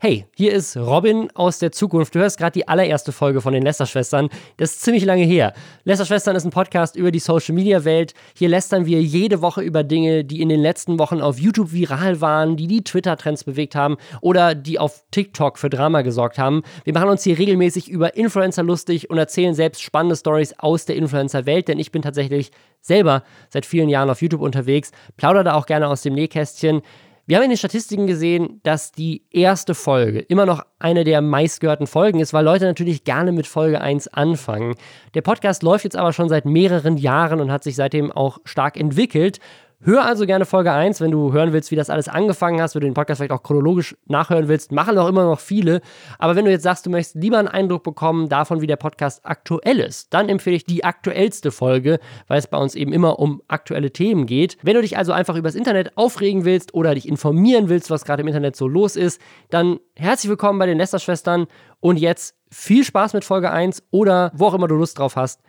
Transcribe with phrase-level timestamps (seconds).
[0.00, 2.14] Hey, hier ist Robin aus der Zukunft.
[2.14, 4.28] Du hörst gerade die allererste Folge von den Lester-Schwestern.
[4.56, 5.54] Das ist ziemlich lange her.
[5.82, 8.14] Lester-Schwestern ist ein Podcast über die Social-Media-Welt.
[8.36, 12.20] Hier lästern wir jede Woche über Dinge, die in den letzten Wochen auf YouTube viral
[12.20, 16.62] waren, die die Twitter-Trends bewegt haben oder die auf TikTok für Drama gesorgt haben.
[16.84, 20.94] Wir machen uns hier regelmäßig über Influencer lustig und erzählen selbst spannende Stories aus der
[20.94, 25.66] Influencer-Welt, denn ich bin tatsächlich selber seit vielen Jahren auf YouTube unterwegs, plaudere da auch
[25.66, 26.82] gerne aus dem Nähkästchen.
[27.28, 31.86] Wir haben in den Statistiken gesehen, dass die erste Folge immer noch eine der meistgehörten
[31.86, 34.76] Folgen ist, weil Leute natürlich gerne mit Folge 1 anfangen.
[35.12, 38.78] Der Podcast läuft jetzt aber schon seit mehreren Jahren und hat sich seitdem auch stark
[38.78, 39.40] entwickelt.
[39.80, 42.80] Hör also gerne Folge 1, wenn du hören willst, wie das alles angefangen hast, wenn
[42.80, 44.72] du den Podcast vielleicht auch chronologisch nachhören willst.
[44.72, 45.82] Machen auch immer noch viele.
[46.18, 49.24] Aber wenn du jetzt sagst, du möchtest lieber einen Eindruck bekommen davon, wie der Podcast
[49.24, 53.40] aktuell ist, dann empfehle ich die aktuellste Folge, weil es bei uns eben immer um
[53.46, 54.58] aktuelle Themen geht.
[54.64, 58.22] Wenn du dich also einfach übers Internet aufregen willst oder dich informieren willst, was gerade
[58.22, 61.46] im Internet so los ist, dann herzlich willkommen bei den Lester-Schwestern
[61.78, 65.40] und jetzt viel Spaß mit Folge 1 oder wo auch immer du Lust drauf hast.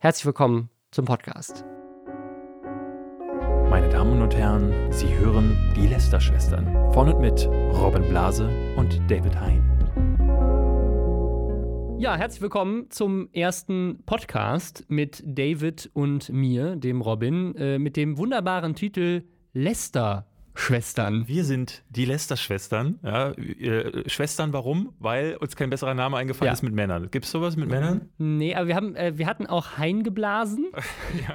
[0.00, 1.66] Herzlich willkommen zum Podcast.
[3.74, 6.92] Meine Damen und Herren, Sie hören die Lester-Schwestern.
[6.92, 9.64] Von und mit Robin Blase und David Hein.
[11.98, 18.16] Ja, herzlich willkommen zum ersten Podcast mit David und mir, dem Robin, äh, mit dem
[18.16, 21.26] wunderbaren Titel Lester Schwestern.
[21.26, 23.00] Wir sind die Lester-Schwestern.
[23.02, 24.92] Ja, äh, Schwestern, warum?
[25.00, 26.52] Weil uns kein besserer Name eingefallen Ja.
[26.52, 27.08] ist mit Männern.
[27.10, 28.08] Gibt es sowas mit Männern?
[28.18, 30.66] Nee, aber wir, haben, äh, wir hatten auch Hein geblasen,
[31.26, 31.34] ja.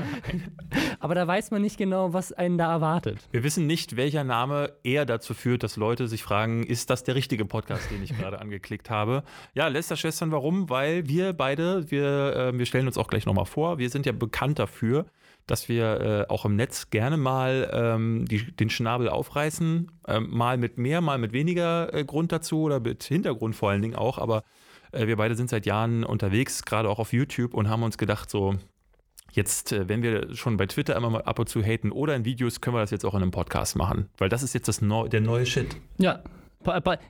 [0.99, 3.19] Aber da weiß man nicht genau, was einen da erwartet.
[3.31, 7.15] Wir wissen nicht, welcher Name eher dazu führt, dass Leute sich fragen, ist das der
[7.15, 9.23] richtige Podcast, den ich gerade angeklickt habe?
[9.53, 10.69] Ja, Lester-Schwestern, warum?
[10.69, 14.11] Weil wir beide, wir, äh, wir stellen uns auch gleich nochmal vor, wir sind ja
[14.11, 15.05] bekannt dafür,
[15.47, 20.57] dass wir äh, auch im Netz gerne mal ähm, die, den Schnabel aufreißen, ähm, mal
[20.57, 24.17] mit mehr, mal mit weniger äh, Grund dazu oder mit Hintergrund vor allen Dingen auch,
[24.17, 24.43] aber
[24.91, 28.29] äh, wir beide sind seit Jahren unterwegs, gerade auch auf YouTube und haben uns gedacht,
[28.29, 28.55] so,
[29.31, 32.25] jetzt, äh, wenn wir schon bei Twitter immer mal ab und zu haten oder in
[32.25, 34.81] Videos, können wir das jetzt auch in einem Podcast machen, weil das ist jetzt das
[34.81, 35.75] Neu der neue Shit.
[35.97, 36.23] Ja.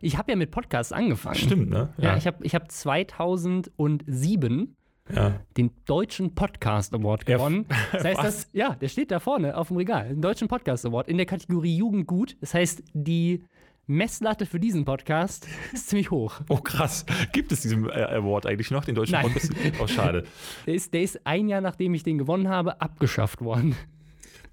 [0.01, 1.35] Ich habe ja mit Podcasts angefangen.
[1.35, 1.91] Stimmt, ne?
[1.97, 4.75] Ja, ich habe ich hab 2007
[5.13, 5.39] ja.
[5.57, 7.65] den Deutschen Podcast Award Ja, gewonnen.
[7.91, 10.09] Das heißt, das, ja, der steht da vorne auf dem Regal.
[10.09, 12.37] Den Deutschen Podcast Award in der Kategorie Jugendgut.
[12.41, 13.43] Das heißt, die
[13.89, 16.41] Messlatte für diesen Podcast ist ziemlich hoch.
[16.47, 17.07] Oh, krass.
[17.31, 19.23] Gibt es diesen äh, Award eigentlich noch, den deutschen Nein.
[19.23, 19.51] Podcast?
[19.81, 20.25] Oh, schade.
[20.67, 23.75] Der ist, der ist ein Jahr, nachdem ich den gewonnen habe, abgeschafft worden.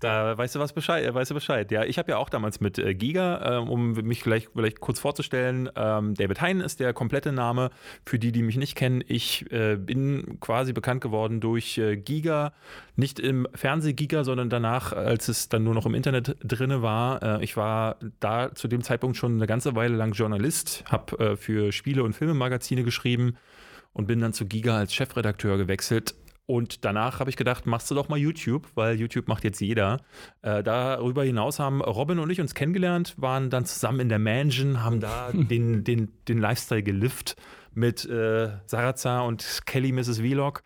[0.00, 1.70] Da weißt du was Bescheid, äh, weißt du Bescheid.
[1.72, 5.00] Ja, ich habe ja auch damals mit äh, Giga, ähm, um mich vielleicht, vielleicht kurz
[5.00, 7.70] vorzustellen, ähm, David Hein ist der komplette Name.
[8.04, 12.52] Für die, die mich nicht kennen, ich äh, bin quasi bekannt geworden durch Giga,
[12.96, 17.40] nicht im Fernseh-Giga, sondern danach, als es dann nur noch im Internet drinne war.
[17.42, 22.02] Ich war da zu dem Zeitpunkt schon eine ganze Weile lang Journalist, habe für Spiele-
[22.02, 23.36] und Filmemagazine geschrieben
[23.92, 26.14] und bin dann zu Giga als Chefredakteur gewechselt.
[26.46, 30.00] Und danach habe ich gedacht, machst du doch mal YouTube, weil YouTube macht jetzt jeder.
[30.42, 34.82] Äh, darüber hinaus haben Robin und ich uns kennengelernt, waren dann zusammen in der Mansion,
[34.84, 37.36] haben da den, den, den Lifestyle gelift
[37.74, 40.20] mit äh, Sarazar und Kelly Mrs.
[40.20, 40.62] Vlog.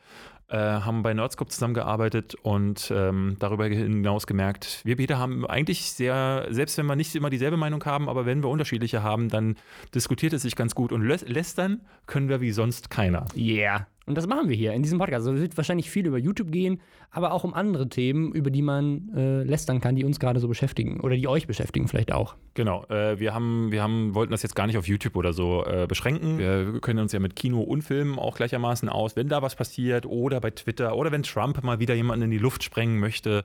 [0.49, 6.49] Äh, haben bei Nerdscope zusammengearbeitet und ähm, darüber hinaus gemerkt, wir beide haben eigentlich sehr,
[6.51, 9.55] selbst wenn wir nicht immer dieselbe Meinung haben, aber wenn wir unterschiedliche haben, dann
[9.95, 13.27] diskutiert es sich ganz gut und lä lästern können wir wie sonst keiner.
[13.37, 13.87] Yeah.
[14.11, 15.25] Und das machen wir hier in diesem Podcast.
[15.25, 16.81] Also es wird wahrscheinlich viel über YouTube gehen,
[17.13, 20.49] aber auch um andere Themen, über die man äh, lästern kann, die uns gerade so
[20.49, 22.35] beschäftigen oder die euch beschäftigen vielleicht auch.
[22.55, 25.65] Genau, äh, wir, haben, wir haben, wollten das jetzt gar nicht auf YouTube oder so
[25.65, 26.39] äh, beschränken.
[26.39, 30.07] Wir können uns ja mit Kino und Film auch gleichermaßen aus, wenn da was passiert
[30.07, 33.45] oder bei Twitter oder wenn Trump mal wieder jemanden in die Luft sprengen möchte.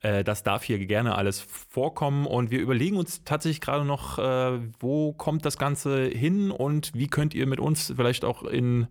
[0.00, 4.58] Äh, das darf hier gerne alles vorkommen und wir überlegen uns tatsächlich gerade noch, äh,
[4.80, 8.88] wo kommt das Ganze hin und wie könnt ihr mit uns vielleicht auch in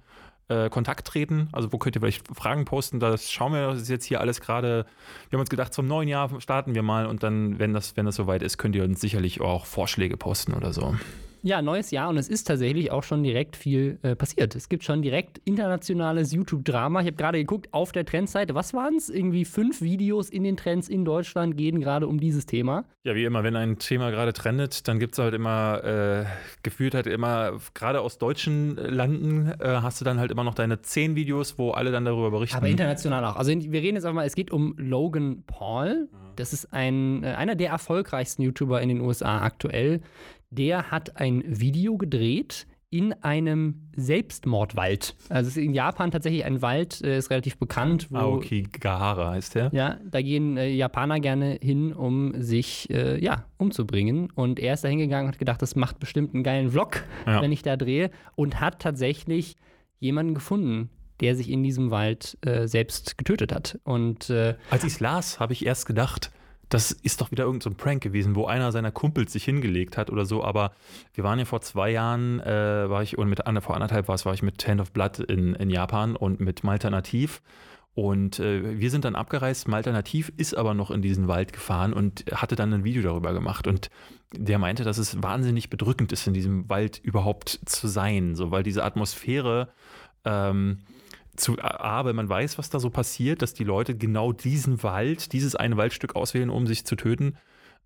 [0.49, 1.47] äh, Kontakt treten.
[1.51, 2.99] Also wo könnt ihr vielleicht Fragen posten?
[2.99, 4.85] Das schauen wir, ist jetzt hier alles gerade.
[5.29, 8.05] Wir haben uns gedacht, zum neuen Jahr starten wir mal und dann, wenn das, wenn
[8.05, 10.95] das soweit ist, könnt ihr uns sicherlich auch Vorschläge posten oder so.
[11.41, 14.55] Ja, neues Jahr und es ist tatsächlich auch schon direkt viel äh, passiert.
[14.55, 17.01] Es gibt schon direkt internationales YouTube-Drama.
[17.01, 18.55] Ich habe gerade geguckt auf der Trendseite.
[18.55, 19.09] Was waren es?
[19.09, 22.85] Irgendwie fünf Videos in den Trends in Deutschland gehen gerade um dieses Thema.
[23.03, 26.25] Ja, wie immer, wenn ein Thema gerade trendet, dann gibt es halt immer, äh,
[26.63, 30.81] gefühlt halt immer, gerade aus deutschen Landen, äh, hast du dann halt immer noch deine
[30.81, 32.57] zehn Videos, wo alle dann darüber berichten.
[32.57, 33.37] Aber international auch.
[33.37, 36.09] Also wir reden jetzt einfach mal, es geht um Logan Paul.
[36.35, 40.01] Das ist ein, äh, einer der erfolgreichsten YouTuber in den USA aktuell.
[40.49, 45.15] Der hat ein Video gedreht, in einem Selbstmordwald.
[45.29, 48.07] Also es ist in Japan tatsächlich ein Wald, äh, ist relativ bekannt.
[48.09, 49.69] Wo, Aokigahara heißt der.
[49.73, 54.31] Ja, da gehen äh, Japaner gerne hin, um sich äh, ja, umzubringen.
[54.33, 57.41] Und er ist da hingegangen und hat gedacht, das macht bestimmt einen geilen Vlog, ja.
[57.41, 58.09] wenn ich da drehe.
[58.35, 59.55] Und hat tatsächlich
[59.99, 63.77] jemanden gefunden, der sich in diesem Wald äh, selbst getötet hat.
[63.83, 66.31] Und äh, als ich es las, habe ich erst gedacht,
[66.69, 70.11] das ist doch wieder irgendein so Prank gewesen, wo einer seiner Kumpels sich hingelegt hat
[70.11, 70.43] oder so.
[70.43, 70.71] Aber
[71.13, 74.25] wir waren ja vor zwei Jahren, äh, war ich, und mit vor anderthalb war es,
[74.25, 77.41] war ich mit Hand of Blood in, in Japan und mit Malta Nativ.
[77.95, 79.67] Und äh, wir sind dann abgereist.
[79.67, 83.33] Malta Nativ ist aber noch in diesen Wald gefahren und hatte dann ein Video darüber
[83.33, 83.65] gemacht.
[83.65, 83.89] Und
[84.31, 88.35] der meinte, dass es wahnsinnig bedrückend ist, in diesem Wald überhaupt zu sein.
[88.35, 89.69] So, weil diese Atmosphäre.
[90.23, 90.79] Ähm,
[91.39, 95.33] zu A, wenn man weiß, was da so passiert, dass die Leute genau diesen Wald,
[95.33, 97.37] dieses eine Waldstück auswählen, um sich zu töten,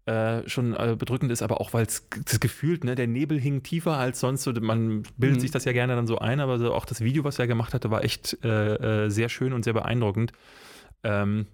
[0.06, 3.64] äh, schon äh, bedrückend ist, aber auch weil es das gefühlt, ne, der Nebel hing
[3.64, 4.44] tiefer als sonst.
[4.44, 5.42] So, man bildet mhm.
[5.42, 7.74] sich das ja gerne dann so ein, aber so auch das Video, was er gemacht
[7.74, 10.34] hatte, war echt äh, äh sehr schön und sehr beeindruckend.
[11.04, 11.48] Ähm,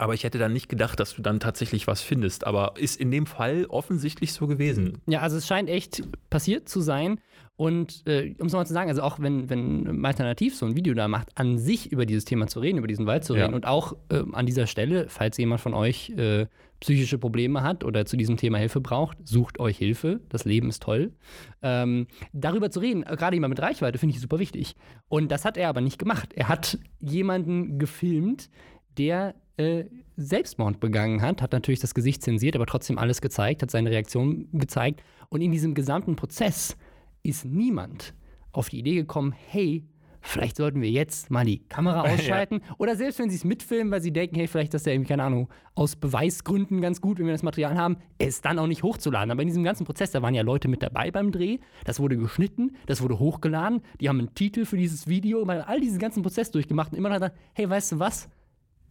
[0.00, 2.46] aber ich hätte dann nicht gedacht, dass du dann tatsächlich was findest.
[2.46, 5.02] Aber ist in dem Fall offensichtlich so gewesen.
[5.06, 7.20] Ja, also es scheint echt passiert zu sein.
[7.60, 10.94] Und äh, um es nochmal zu sagen, also auch wenn, wenn Alternativ so ein Video
[10.94, 13.54] da macht, an sich über dieses Thema zu reden, über diesen Wald zu reden ja.
[13.54, 16.46] und auch äh, an dieser Stelle, falls jemand von euch äh,
[16.80, 20.20] psychische Probleme hat oder zu diesem Thema Hilfe braucht, sucht euch Hilfe.
[20.30, 21.12] Das Leben ist toll.
[21.60, 24.74] Ähm, darüber zu reden, gerade jemand mit Reichweite, finde ich super wichtig.
[25.10, 26.32] Und das hat er aber nicht gemacht.
[26.32, 28.48] Er hat jemanden gefilmt,
[28.96, 29.84] der äh,
[30.16, 34.48] Selbstmord begangen hat, hat natürlich das Gesicht zensiert, aber trotzdem alles gezeigt, hat seine Reaktion
[34.54, 35.02] gezeigt.
[35.28, 36.78] Und in diesem gesamten Prozess
[37.22, 38.14] ist niemand
[38.52, 39.84] auf die Idee gekommen, hey,
[40.22, 42.60] vielleicht sollten wir jetzt mal die Kamera ausschalten.
[42.66, 42.74] Ja.
[42.78, 45.24] Oder selbst wenn sie es mitfilmen, weil sie denken, hey, vielleicht ist der irgendwie, keine
[45.24, 49.30] Ahnung, aus Beweisgründen ganz gut, wenn wir das Material haben, es dann auch nicht hochzuladen.
[49.30, 52.16] Aber in diesem ganzen Prozess, da waren ja Leute mit dabei beim Dreh, das wurde
[52.16, 56.22] geschnitten, das wurde hochgeladen, die haben einen Titel für dieses Video, mal all diesen ganzen
[56.22, 58.28] Prozess durchgemacht und immer noch dann, hey, weißt du was?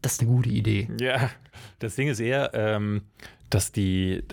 [0.01, 0.87] Das ist eine gute Idee.
[0.99, 1.29] Ja,
[1.79, 3.01] das Ding ist eher, ähm,
[3.49, 4.23] dass die,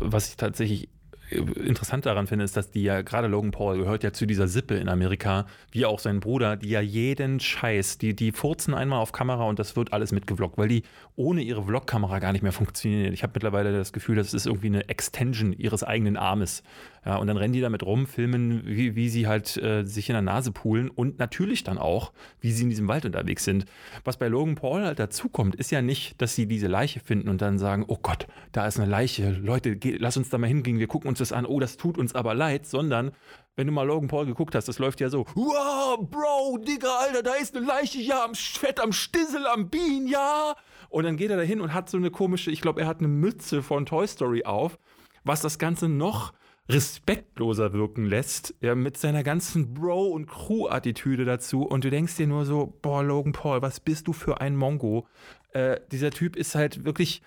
[0.00, 0.88] was ich tatsächlich
[1.30, 4.76] interessant daran finde, ist, dass die ja, gerade Logan Paul gehört ja zu dieser Sippe
[4.76, 9.12] in Amerika, wie auch sein Bruder, die ja jeden Scheiß, die, die furzen einmal auf
[9.12, 10.82] Kamera und das wird alles mitgevloggt, weil die
[11.16, 13.12] ohne ihre Vlog-Kamera gar nicht mehr funktionieren.
[13.12, 16.62] Ich habe mittlerweile das Gefühl, das ist irgendwie eine Extension ihres eigenen Armes.
[17.06, 20.14] Ja, und dann rennen die damit rum, filmen, wie, wie sie halt äh, sich in
[20.14, 23.64] der Nase poolen und natürlich dann auch, wie sie in diesem Wald unterwegs sind.
[24.02, 27.40] Was bei Logan Paul halt dazukommt, ist ja nicht, dass sie diese Leiche finden und
[27.40, 30.80] dann sagen, oh Gott, da ist eine Leiche, Leute, geh, lass uns da mal hingehen,
[30.80, 33.12] wir gucken uns das an, oh, das tut uns aber leid, sondern
[33.54, 37.22] wenn du mal Logan Paul geguckt hast, das läuft ja so, wow, Bro, Digga, Alter,
[37.22, 40.56] da ist eine Leiche, ja, am Fett, am Stissel, am Bean, ja.
[40.88, 42.98] Und dann geht er da hin und hat so eine komische, ich glaube, er hat
[42.98, 44.76] eine Mütze von Toy Story auf,
[45.22, 46.32] was das Ganze noch
[46.68, 51.62] respektloser wirken lässt, ja, mit seiner ganzen Bro- und Crew-Attitüde dazu.
[51.62, 55.06] Und du denkst dir nur so, boah, Logan Paul, was bist du für ein Mongo?
[55.52, 57.22] Äh, dieser Typ ist halt wirklich,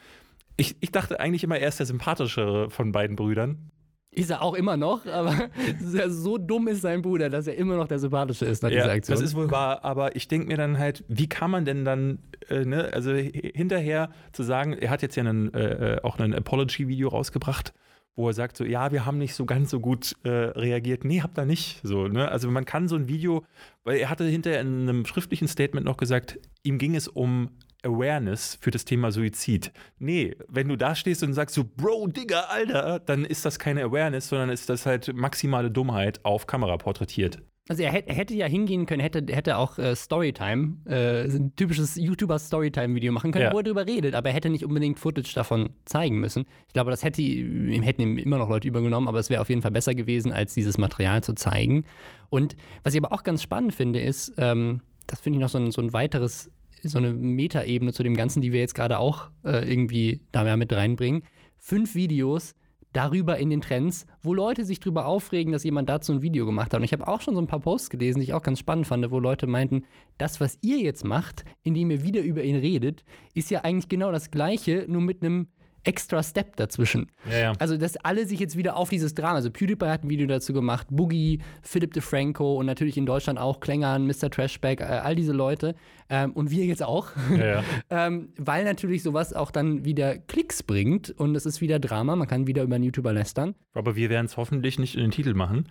[0.58, 3.72] ich, ich dachte eigentlich immer, er ist der sympathischere von beiden Brüdern.
[4.12, 5.50] Ist er auch immer noch, aber
[6.08, 8.94] so dumm ist sein Bruder, dass er immer noch der sympathische ist nach ja, dieser
[8.94, 9.16] Aktion.
[9.16, 12.20] Das ist wohl wahr, aber ich denke mir dann halt, wie kann man denn dann,
[12.50, 16.34] äh, ne, also hinterher zu sagen, er hat jetzt ja einen, äh, äh, auch ein
[16.34, 17.74] Apology-Video rausgebracht,
[18.16, 21.06] wo er sagt so, ja, wir haben nicht so ganz so gut äh, reagiert.
[21.06, 21.80] Nee, habt ihr nicht.
[21.84, 22.30] So, ne?
[22.30, 23.46] Also man kann so ein Video,
[23.84, 27.50] weil er hatte hinterher in einem schriftlichen Statement noch gesagt, ihm ging es um
[27.84, 29.72] Awareness für das Thema Suizid.
[30.00, 33.84] Nee, wenn du da stehst und sagst so, Bro, Digga, Alter, dann ist das keine
[33.84, 37.42] Awareness, sondern ist das halt maximale Dummheit auf Kamera porträtiert.
[37.70, 41.96] Also er, er hätte ja hingehen können, hätte, hätte auch äh, Storytime, äh, ein typisches
[41.98, 43.54] YouTuber-Storytime-Video machen können, ja.
[43.54, 46.46] wo er darüber redet, aber er hätte nicht unbedingt Footage davon zeigen müssen.
[46.66, 49.50] Ich glaube, das hätte ihm hätten ihm immer noch Leute übergenommen, aber es wäre auf
[49.50, 51.86] jeden Fall besser gewesen, als dieses Material zu zeigen.
[52.32, 55.60] Und was ich aber auch ganz spannend finde, ist, ähm, das finde ich noch so
[55.60, 56.52] ein, so ein weiteres
[56.82, 60.74] so eine Metaebene zu dem Ganzen, die wir jetzt gerade auch äh, irgendwie da mit
[60.74, 61.24] reinbringen.
[61.58, 62.56] Fünf Videos
[62.94, 66.74] darüber in den Trends, wo Leute sich darüber aufregen, dass jemand dazu ein Video gemacht
[66.74, 66.80] hat.
[66.80, 68.88] Und ich habe auch schon so ein paar Posts gelesen, die ich auch ganz spannend
[68.88, 69.84] fand, wo Leute meinten,
[70.18, 73.04] das, was ihr jetzt macht, indem ihr wieder über ihn redet,
[73.34, 75.48] ist ja eigentlich genau das Gleiche, nur mit einem
[75.84, 77.12] extra Step dazwischen.
[77.30, 77.54] Ja, ja.
[77.60, 80.54] Also, dass alle sich jetzt wieder auf dieses Drama, also PewDiePie hat ein Video dazu
[80.54, 84.30] gemacht, Boogie, Philip DeFranco und natürlich in Deutschland auch Klängern, Mr.
[84.30, 85.76] Trashback, äh, all diese Leute
[86.10, 91.12] ähm, und wir jetzt auch, ja, ähm, weil natürlich sowas auch dann wieder Klicks bringt
[91.12, 93.56] und es ist wieder Drama, man kann wieder über einen YouTuber lästern.
[93.74, 95.70] Aber wir werden es hoffentlich nicht in den Titel machen.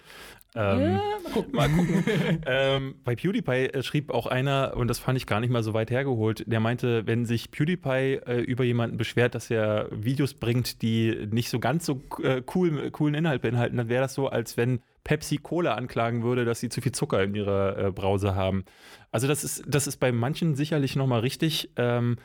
[0.54, 1.52] Ähm, ja, mal gucken.
[1.54, 2.04] Mal gucken.
[2.46, 5.74] ähm, bei PewDiePie äh, schrieb auch einer, und das fand ich gar nicht mal so
[5.74, 10.80] weit hergeholt, der meinte, wenn sich PewDiePie äh, über jemanden beschwert, dass er Videos bringt,
[10.82, 14.56] die nicht so ganz so äh, cool, coolen Inhalt beinhalten, dann wäre das so, als
[14.56, 18.64] wenn Pepsi Cola anklagen würde, dass sie zu viel Zucker in ihrer äh, Brause haben.
[19.10, 21.70] Also das ist, das ist bei manchen sicherlich nochmal richtig.
[21.76, 22.16] Ähm,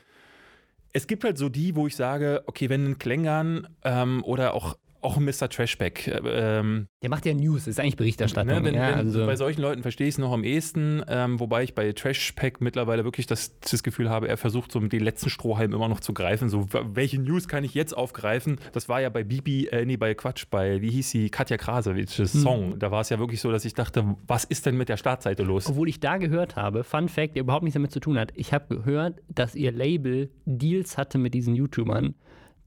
[0.94, 4.78] es gibt halt so die, wo ich sage, okay, wenn ein Klängern ähm, oder auch
[5.04, 5.50] auch Mr.
[5.50, 6.08] Trashback.
[6.26, 8.56] Ähm, der macht ja News, ist eigentlich Berichterstattung.
[8.56, 9.26] Ne, wenn, ja, wenn, also.
[9.26, 13.04] Bei solchen Leuten verstehe ich es noch am ehesten, ähm, wobei ich bei Trashpack mittlerweile
[13.04, 16.14] wirklich das, das, Gefühl habe, er versucht so mit den letzten Strohhalm immer noch zu
[16.14, 16.48] greifen.
[16.50, 18.60] So, welche News kann ich jetzt aufgreifen?
[18.72, 22.34] Das war ja bei Bibi, äh, nee, bei Quatsch, bei, wie hieß sie, Katja Krasowitsches
[22.34, 22.42] hm.
[22.42, 22.80] Song.
[22.80, 25.44] Da war es ja wirklich so, dass ich dachte, was ist denn mit der Startseite
[25.44, 25.68] los?
[25.68, 28.54] Obwohl ich da gehört habe, Fun Fact, der überhaupt nichts damit zu tun hat, ich
[28.54, 32.16] habe gehört, dass ihr Label Deals hatte mit diesen YouTubern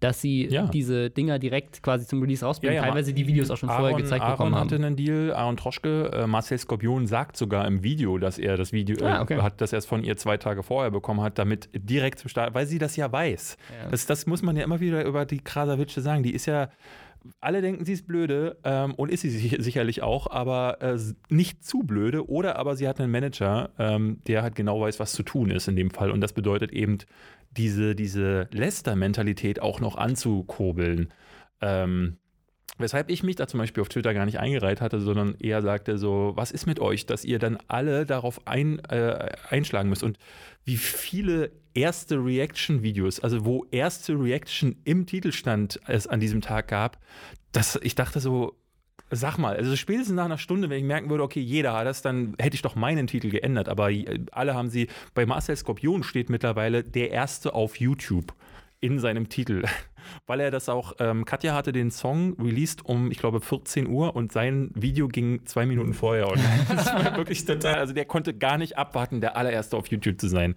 [0.01, 0.67] dass sie ja.
[0.67, 3.81] diese Dinger direkt quasi zum Release rausbringen, ja, ja, teilweise die Videos auch schon Aaron,
[3.81, 4.65] vorher gezeigt Aaron bekommen haben.
[4.67, 8.73] hatte einen Deal, Aaron Troschke, äh, Marcel Skorpion sagt sogar im Video, dass er das
[8.73, 9.39] Video ah, okay.
[9.39, 12.29] äh, hat, dass er es von ihr zwei Tage vorher bekommen hat, damit direkt zum
[12.29, 13.57] Start, weil sie das ja weiß.
[13.91, 16.23] Das, das muss man ja immer wieder über die Krasavitsche sagen.
[16.23, 16.69] Die ist ja
[17.41, 21.81] alle denken, sie ist blöde ähm, und ist sie sicherlich auch, aber äh, nicht zu
[21.81, 22.29] blöde.
[22.29, 25.69] Oder aber sie hat einen Manager, ähm, der halt genau weiß, was zu tun ist
[25.69, 26.11] in dem Fall.
[26.11, 26.99] Und das bedeutet eben,
[27.57, 31.13] diese, diese Lester-Mentalität auch noch anzukurbeln.
[31.61, 32.19] Ähm,
[32.79, 35.97] Weshalb ich mich da zum Beispiel auf Twitter gar nicht eingereiht hatte, sondern eher sagte
[35.97, 40.19] so, was ist mit euch, dass ihr dann alle darauf ein, äh, einschlagen müsst und
[40.67, 46.99] wie viele erste Reaction-Videos, also wo erste Reaction im Titelstand es an diesem Tag gab,
[47.53, 48.57] dass ich dachte so,
[49.09, 52.03] Sag mal, also spätestens nach einer Stunde, wenn ich merken würde, okay, jeder hat das,
[52.03, 53.69] dann hätte ich doch meinen Titel geändert.
[53.69, 53.91] Aber
[54.33, 58.35] alle haben sie, bei Marcel Skorpion steht mittlerweile der erste auf YouTube
[58.81, 59.65] in seinem Titel,
[60.27, 64.15] weil er das auch, ähm, Katja hatte den Song released um, ich glaube, 14 Uhr
[64.15, 66.29] und sein Video ging zwei Minuten vorher.
[66.29, 70.21] Und das war wirklich total, also der konnte gar nicht abwarten, der allererste auf YouTube
[70.21, 70.55] zu sein.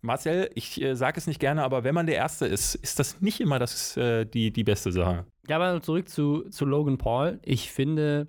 [0.00, 3.20] Marcel, ich äh, sage es nicht gerne, aber wenn man der Erste ist, ist das
[3.20, 5.26] nicht immer das, äh, die, die beste Sache.
[5.48, 7.38] Ja, aber zurück zu, zu Logan Paul.
[7.44, 8.26] Ich finde,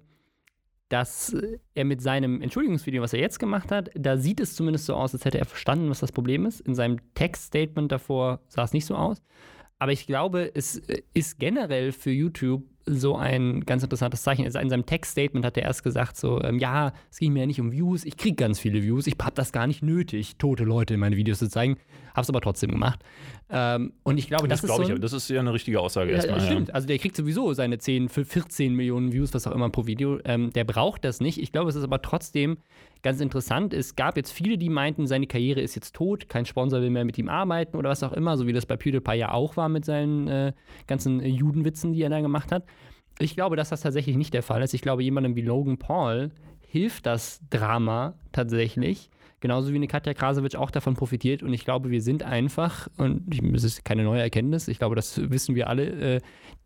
[0.94, 1.36] dass
[1.74, 5.16] er mit seinem Entschuldigungsvideo, was er jetzt gemacht hat, da sieht es zumindest so aus,
[5.16, 6.62] als hätte er verstanden, was das Problem ist.
[6.62, 9.20] In seinem Textstatement davor sah es nicht so aus.
[9.80, 10.80] Aber ich glaube, es
[11.16, 14.46] ist generell für YouTube so ein ganz interessantes Zeichen.
[14.46, 17.46] Also in seinem Textstatement hat er erst gesagt, so, ähm, ja, es ging mir ja
[17.46, 20.64] nicht um Views, ich kriege ganz viele Views, ich habe das gar nicht nötig, tote
[20.64, 21.78] Leute in meine Videos zu zeigen,
[22.14, 23.00] habe es aber trotzdem gemacht.
[23.50, 26.12] Ähm, und ich glaube, das, das ist so ein, das ist ja eine richtige Aussage
[26.12, 26.42] ja, erstmal.
[26.42, 26.74] Stimmt, ja.
[26.74, 30.52] also der kriegt sowieso seine 10, 14 Millionen Views, was auch immer pro Video, ähm,
[30.52, 31.42] der braucht das nicht.
[31.42, 32.58] Ich glaube, es ist aber trotzdem
[33.04, 33.74] ganz interessant.
[33.74, 37.06] Es gab jetzt viele, die meinten, seine Karriere ist jetzt tot, kein Sponsor will mehr
[37.06, 39.70] mit ihm arbeiten oder was auch immer, so wie das bei PewDiePie ja auch war
[39.70, 40.54] mit seinen äh,
[40.88, 42.66] ganzen äh, Judenwitzen, die er da gemacht hat.
[43.20, 44.74] Ich glaube, dass das tatsächlich nicht der Fall ist.
[44.74, 46.32] Ich glaube, jemandem wie Logan Paul
[46.62, 49.12] hilft das Drama tatsächlich.
[49.42, 51.44] Genauso wie eine Katja Krasowitsch auch davon profitiert.
[51.44, 55.30] Und ich glaube, wir sind einfach, und es ist keine neue Erkenntnis, ich glaube, das
[55.30, 56.22] wissen wir alle, äh,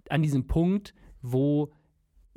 [0.09, 1.71] an diesem Punkt, wo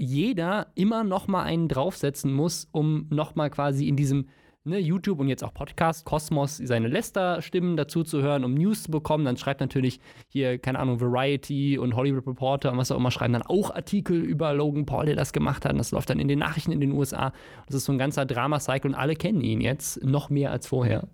[0.00, 4.28] jeder immer noch mal einen draufsetzen muss, um noch mal quasi in diesem
[4.64, 8.90] ne, YouTube und jetzt auch Podcast, Kosmos, seine Lester-Stimmen dazu zu hören, um News zu
[8.90, 9.26] bekommen.
[9.26, 13.34] Dann schreibt natürlich hier, keine Ahnung, Variety und Hollywood Reporter und was auch immer, schreiben
[13.34, 15.72] dann auch Artikel über Logan Paul, der das gemacht hat.
[15.72, 17.32] Und das läuft dann in den Nachrichten in den USA.
[17.66, 21.08] Das ist so ein ganzer Drama-Cycle und alle kennen ihn jetzt noch mehr als vorher.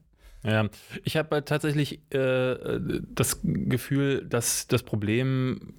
[0.45, 0.69] Ja,
[1.03, 2.79] ich habe tatsächlich äh,
[3.13, 5.75] das Gefühl, dass das Problem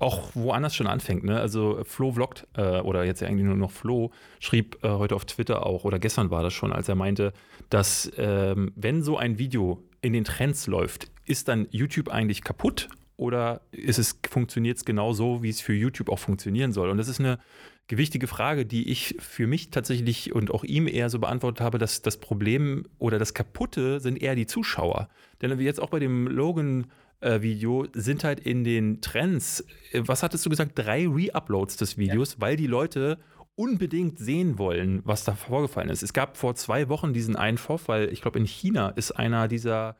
[0.00, 1.24] auch woanders schon anfängt.
[1.24, 1.38] Ne?
[1.40, 5.64] Also Flo vloggt, äh, oder jetzt eigentlich nur noch Flo, schrieb äh, heute auf Twitter
[5.64, 7.32] auch, oder gestern war das schon, als er meinte,
[7.70, 12.88] dass ähm, wenn so ein Video in den Trends läuft, ist dann YouTube eigentlich kaputt
[13.16, 16.90] oder ist es, funktioniert es genau so, wie es für YouTube auch funktionieren soll?
[16.90, 17.38] Und das ist eine
[17.88, 22.02] gewichtige Frage, die ich für mich tatsächlich und auch ihm eher so beantwortet habe, dass
[22.02, 25.08] das Problem oder das Kaputte sind eher die Zuschauer.
[25.40, 26.88] Denn wie jetzt auch bei dem Logan
[27.20, 31.98] äh, Video sind halt in den Trends, äh, was hattest du gesagt, drei Re-Uploads des
[31.98, 32.40] Videos, ja.
[32.40, 33.18] weil die Leute
[33.56, 36.02] unbedingt sehen wollen, was da vorgefallen ist.
[36.02, 39.96] Es gab vor zwei Wochen diesen Einwurf, weil ich glaube, in China ist einer dieser,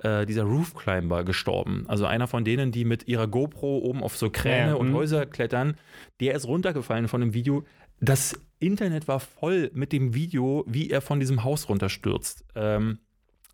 [0.00, 1.86] äh, dieser Roof Climber gestorben.
[1.88, 4.94] Also einer von denen, die mit ihrer GoPro oben auf so Kräne ja, und mhm.
[4.94, 5.78] Häuser klettern,
[6.20, 7.64] der ist runtergefallen von dem Video.
[8.00, 12.44] Das Internet war voll mit dem Video, wie er von diesem Haus runterstürzt.
[12.54, 12.98] Ähm,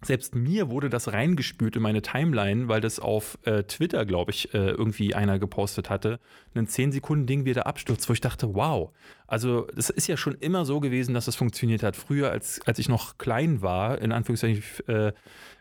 [0.05, 4.53] selbst mir wurde das reingespült in meine Timeline, weil das auf äh, Twitter, glaube ich,
[4.55, 6.21] äh, irgendwie einer gepostet hatte.
[6.55, 8.91] Ein 10-Sekunden-Ding, wie der abstürzt, wo ich dachte, wow.
[9.27, 11.97] Also, es ist ja schon immer so gewesen, dass das funktioniert hat.
[11.97, 15.13] Früher, als, als ich noch klein war, in Anführungszeichen, äh,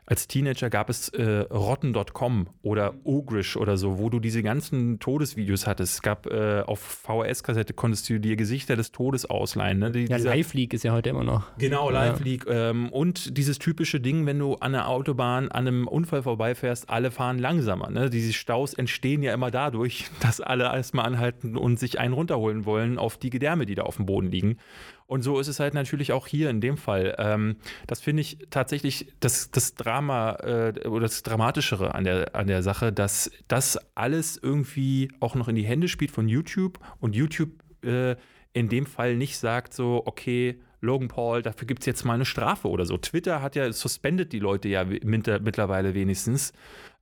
[0.05, 5.65] als Teenager gab es äh, rotten.com oder Ogrish oder so, wo du diese ganzen Todesvideos
[5.67, 5.93] hattest.
[5.95, 9.79] Es gab äh, auf VHS-Kassette konntest du dir Gesichter des Todes ausleihen.
[9.79, 9.91] Ne?
[9.91, 11.55] Die, ja, Live-Leak ist ja heute immer noch.
[11.57, 12.45] Genau, Live-Leak.
[12.48, 12.72] Ja.
[12.72, 17.12] Ähm, und dieses typische Ding, wenn du an der Autobahn an einem Unfall vorbeifährst, alle
[17.12, 17.89] fahren langsamer.
[17.89, 18.10] Ne?
[18.10, 22.98] Diese Staus entstehen ja immer dadurch, dass alle erstmal anhalten und sich einen runterholen wollen
[22.98, 24.57] auf die Gedärme Gedärme, die da auf dem Boden liegen.
[25.05, 27.15] Und so ist es halt natürlich auch hier in dem Fall.
[27.19, 27.57] Ähm,
[27.88, 32.63] das finde ich tatsächlich das, das Drama äh, oder das Dramatischere an der, an der
[32.63, 37.51] Sache, dass das alles irgendwie auch noch in die Hände spielt von YouTube und YouTube
[37.83, 38.15] äh,
[38.53, 42.25] in dem Fall nicht sagt so, okay, Logan Paul, dafür gibt es jetzt mal eine
[42.25, 42.97] Strafe oder so.
[42.97, 46.51] Twitter hat ja suspendet die Leute ja mittlerweile wenigstens.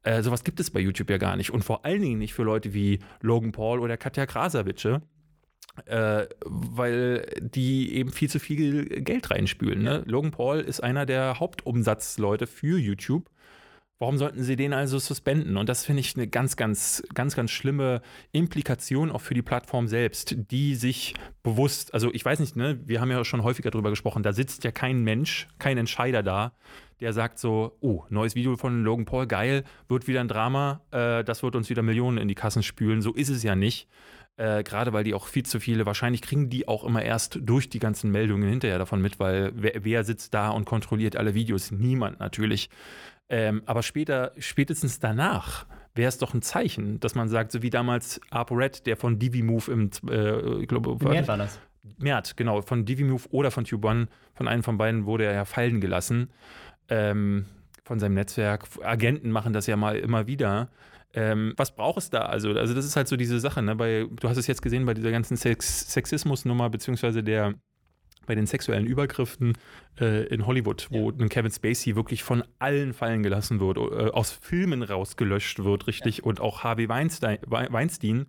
[0.03, 1.51] Äh, sowas gibt es bei YouTube ja gar nicht.
[1.51, 5.01] Und vor allen Dingen nicht für Leute wie Logan Paul oder Katja Krasavice.
[5.85, 9.81] Äh, weil die eben viel zu viel Geld reinspülen.
[9.81, 10.03] Ne?
[10.05, 13.29] Logan Paul ist einer der Hauptumsatzleute für YouTube.
[13.97, 15.57] Warum sollten sie den also suspenden?
[15.57, 18.01] Und das finde ich eine ganz, ganz, ganz, ganz schlimme
[18.31, 21.13] Implikation auch für die Plattform selbst, die sich
[21.43, 24.63] bewusst, also ich weiß nicht, ne, wir haben ja schon häufiger darüber gesprochen, da sitzt
[24.63, 26.53] ja kein Mensch, kein Entscheider da,
[26.99, 31.23] der sagt so, oh, neues Video von Logan Paul, geil, wird wieder ein Drama, äh,
[31.23, 33.03] das wird uns wieder Millionen in die Kassen spülen.
[33.03, 33.87] So ist es ja nicht.
[34.37, 37.69] Äh, Gerade weil die auch viel zu viele, wahrscheinlich kriegen die auch immer erst durch
[37.69, 41.71] die ganzen Meldungen hinterher davon mit, weil wer, wer sitzt da und kontrolliert alle Videos?
[41.71, 42.69] Niemand natürlich.
[43.29, 47.69] Ähm, aber später, spätestens danach wäre es doch ein Zeichen, dass man sagt, so wie
[47.69, 51.59] damals ApoRed, der von DiviMove im, äh, ich glaube, Mert war das.
[51.97, 55.45] Mert, genau, von DiviMove oder von Tube One, von einem von beiden wurde er ja
[55.45, 56.29] fallen gelassen
[56.89, 57.45] ähm,
[57.83, 58.67] von seinem Netzwerk.
[58.83, 60.69] Agenten machen das ja mal immer wieder.
[61.13, 62.21] Ähm, was braucht es da?
[62.21, 63.61] Also, also das ist halt so diese Sache.
[63.61, 63.75] Ne?
[63.75, 67.55] Bei, du hast es jetzt gesehen bei dieser ganzen Sex Sexismusnummer beziehungsweise der
[68.27, 69.57] bei den sexuellen Übergriffen
[69.99, 71.27] äh, in Hollywood, wo ja.
[71.27, 76.23] Kevin Spacey wirklich von allen fallen gelassen wird, äh, aus Filmen rausgelöscht wird, richtig, ja.
[76.23, 78.27] und auch Harvey Weinstein, Weinstein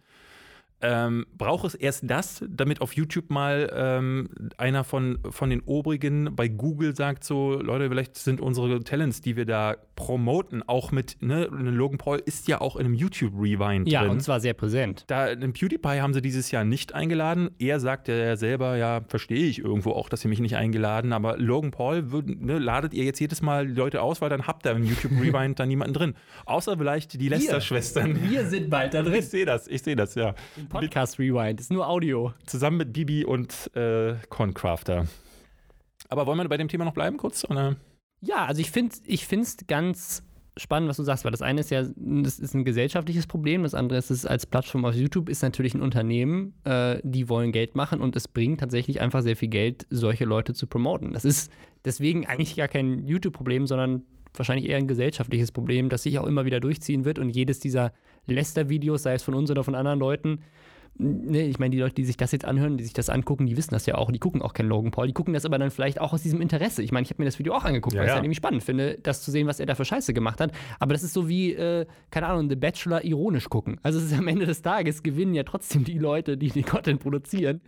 [0.83, 6.35] ähm, braucht es erst das, damit auf YouTube mal ähm, einer von, von den Obrigen
[6.35, 11.17] bei Google sagt so, Leute, vielleicht sind unsere Talents, die wir da promoten, auch mit,
[11.21, 14.09] ne, Logan Paul ist ja auch in einem YouTube-Rewind ja, drin.
[14.09, 15.05] Ja, und zwar sehr präsent.
[15.07, 17.51] Da, einen PewDiePie haben sie dieses Jahr nicht eingeladen.
[17.59, 21.39] Er sagt ja selber, ja, verstehe ich irgendwo auch, dass sie mich nicht eingeladen, aber
[21.39, 24.67] Logan Paul, würd, ne, ladet ihr jetzt jedes Mal die Leute aus, weil dann habt
[24.67, 26.15] ihr im YouTube-Rewind da niemanden drin.
[26.45, 28.29] Außer vielleicht die Lester-Schwestern.
[28.29, 29.15] Wir sind bald da drin.
[29.15, 30.35] Ich sehe das, ich sehe das, ja.
[30.73, 32.33] Podcast Rewind, ist nur Audio.
[32.47, 35.07] Zusammen mit Bibi und äh, Concrafter.
[36.09, 37.45] Aber wollen wir bei dem Thema noch bleiben kurz?
[37.45, 37.76] Oder?
[38.23, 40.23] Ja, also ich finde es ganz
[40.57, 43.75] spannend, was du sagst, weil das eine ist ja, das ist ein gesellschaftliches Problem, das
[43.75, 47.75] andere ist, es als Plattform auf YouTube ist natürlich ein Unternehmen, äh, die wollen Geld
[47.75, 51.12] machen und es bringt tatsächlich einfach sehr viel Geld, solche Leute zu promoten.
[51.12, 51.53] Das ist
[51.85, 56.45] deswegen eigentlich gar kein YouTube-Problem, sondern wahrscheinlich eher ein gesellschaftliches Problem, das sich auch immer
[56.45, 57.92] wieder durchziehen wird und jedes dieser
[58.27, 60.40] Lester-Videos, sei es von uns oder von anderen Leuten,
[60.99, 63.57] ne, ich meine, die Leute, die sich das jetzt anhören, die sich das angucken, die
[63.57, 64.11] wissen das ja auch.
[64.11, 65.07] Die gucken auch keinen Logan Paul.
[65.07, 66.83] Die gucken das aber dann vielleicht auch aus diesem Interesse.
[66.83, 68.37] Ich meine, ich habe mir das Video auch angeguckt, ja, weil ich es halt irgendwie
[68.37, 70.53] spannend finde, das zu sehen, was er da für Scheiße gemacht hat.
[70.79, 73.79] Aber das ist so wie, äh, keine Ahnung, The Bachelor ironisch gucken.
[73.83, 77.01] Also es ist am Ende des Tages gewinnen ja trotzdem die Leute, die den Content
[77.01, 77.61] produzieren.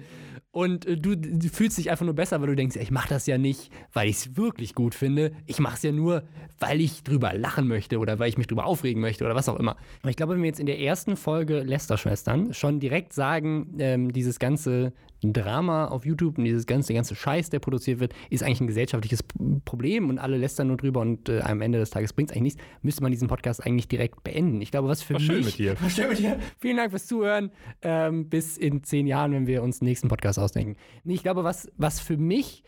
[0.54, 3.26] Und äh, du, du, fühlst dich einfach nur besser, weil du denkst, ich mache das
[3.26, 5.32] ja nicht, weil ich es wirklich gut finde.
[5.46, 6.22] Ich mache es ja nur,
[6.60, 9.58] weil ich drüber lachen möchte oder weil ich mich drüber aufregen möchte oder was auch
[9.58, 9.76] immer.
[10.04, 14.12] Und ich glaube, wenn wir jetzt in der ersten Folge Lester-Schwestern schon direkt sagen, ähm,
[14.12, 14.92] dieses ganze
[15.32, 19.24] Drama auf YouTube und dieses ganze, ganze Scheiß, der produziert wird, ist eigentlich ein gesellschaftliches
[19.64, 22.54] Problem und alle lästern nur drüber und äh, am Ende des Tages bringt es eigentlich
[22.56, 24.60] nichts, müsste man diesen Podcast eigentlich direkt beenden.
[24.60, 25.28] Ich glaube, was für war mich...
[25.28, 25.80] Schön mit dir.
[25.80, 26.38] War schön mit dir.
[26.58, 27.50] Vielen Dank fürs Zuhören.
[27.82, 30.76] Ähm, bis in zehn Jahren, wenn wir uns den nächsten Podcast ausdenken.
[31.04, 32.62] Ich glaube, was, was für mich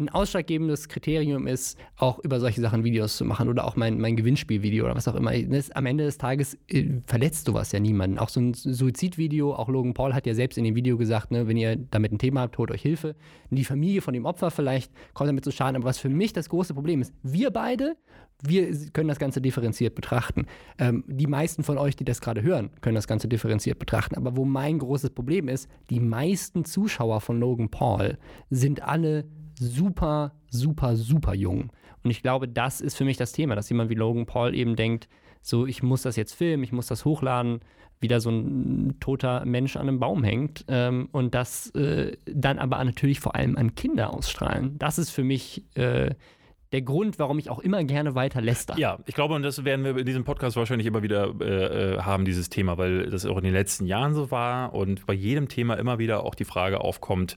[0.00, 4.16] ein ausschlaggebendes Kriterium ist, auch über solche Sachen Videos zu machen oder auch mein, mein
[4.16, 5.32] Gewinnspielvideo oder was auch immer.
[5.74, 8.18] Am Ende des Tages äh, verletzt sowas ja niemanden.
[8.18, 11.46] Auch so ein Suizidvideo, auch Logan Paul hat ja selbst in dem Video gesagt, ne,
[11.46, 13.14] wenn ihr damit ein Thema habt, holt euch Hilfe.
[13.50, 15.76] Die Familie von dem Opfer vielleicht kommt damit zu Schaden.
[15.76, 17.96] Aber was für mich das große Problem ist, wir beide,
[18.42, 20.46] wir können das Ganze differenziert betrachten.
[20.78, 24.16] Ähm, die meisten von euch, die das gerade hören, können das Ganze differenziert betrachten.
[24.16, 29.24] Aber wo mein großes Problem ist, die meisten Zuschauer von Logan Paul sind alle
[29.60, 31.70] super, super, super jung.
[32.02, 34.74] Und ich glaube, das ist für mich das Thema, dass jemand wie Logan Paul eben
[34.74, 35.08] denkt,
[35.42, 37.60] so, ich muss das jetzt filmen, ich muss das hochladen,
[38.00, 42.82] wieder so ein toter Mensch an einem Baum hängt ähm, und das äh, dann aber
[42.82, 44.78] natürlich vor allem an Kinder ausstrahlen.
[44.78, 46.14] Das ist für mich äh,
[46.72, 48.78] der Grund, warum ich auch immer gerne weiter läster.
[48.78, 51.98] Ja, ich glaube, und das werden wir in diesem Podcast wahrscheinlich immer wieder äh, äh
[51.98, 55.48] haben, dieses Thema, weil das auch in den letzten Jahren so war und bei jedem
[55.48, 57.36] Thema immer wieder auch die Frage aufkommt,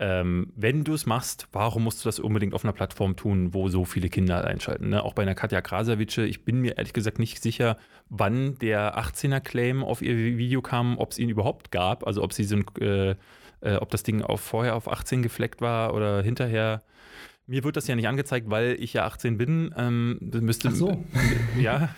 [0.00, 3.68] ähm, wenn du es machst, warum musst du das unbedingt auf einer Plattform tun, wo
[3.68, 4.90] so viele Kinder einschalten?
[4.90, 5.02] Ne?
[5.02, 7.76] Auch bei einer Katja Krasavice, ich bin mir ehrlich gesagt nicht sicher,
[8.08, 12.44] wann der 18er-Claim auf ihr Video kam, ob es ihn überhaupt gab, also ob sie
[12.44, 13.16] so ein, äh,
[13.60, 16.82] äh, ob das Ding auch vorher auf 18 gefleckt war oder hinterher.
[17.48, 19.74] Mir wird das ja nicht angezeigt, weil ich ja 18 bin.
[19.76, 21.04] Ähm, müsste, Ach so.
[21.58, 21.88] ja,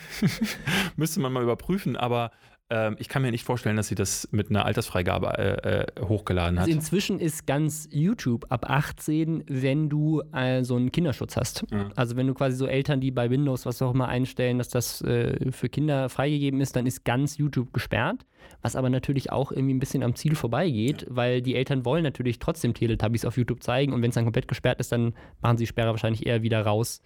[0.95, 1.97] müsste man mal überprüfen.
[1.97, 2.31] Aber
[2.71, 6.57] ähm, ich kann mir nicht vorstellen, dass sie das mit einer Altersfreigabe äh, äh, hochgeladen
[6.57, 6.67] hat.
[6.67, 11.65] Also inzwischen ist ganz YouTube ab 18, wenn du äh, so einen Kinderschutz hast.
[11.69, 11.89] Ja.
[11.95, 15.01] Also wenn du quasi so Eltern, die bei Windows was auch immer einstellen, dass das
[15.01, 18.25] äh, für Kinder freigegeben ist, dann ist ganz YouTube gesperrt.
[18.61, 21.07] Was aber natürlich auch irgendwie ein bisschen am Ziel vorbeigeht, ja.
[21.11, 24.47] weil die Eltern wollen natürlich trotzdem Teletubbies auf YouTube zeigen und wenn es dann komplett
[24.47, 27.01] gesperrt ist, dann machen sie die Sperre wahrscheinlich eher wieder raus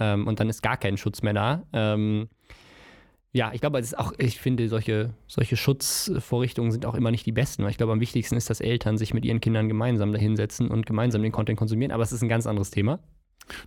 [0.00, 1.62] ähm, und dann ist gar kein Schutz mehr da.
[1.72, 2.28] Ähm,
[3.34, 7.26] ja, ich glaube, es ist auch, ich finde, solche, solche Schutzvorrichtungen sind auch immer nicht
[7.26, 10.12] die besten, weil ich glaube, am wichtigsten ist, dass Eltern sich mit ihren Kindern gemeinsam
[10.12, 13.00] dahinsetzen und gemeinsam den Content konsumieren, aber es ist ein ganz anderes Thema.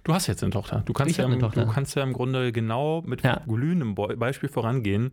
[0.06, 0.84] Du hast jetzt eine Tochter.
[0.86, 1.66] Du kannst, ja im, Tochter.
[1.66, 3.42] Du kannst ja im Grunde genau mit ja.
[3.46, 5.12] glühendem Beispiel vorangehen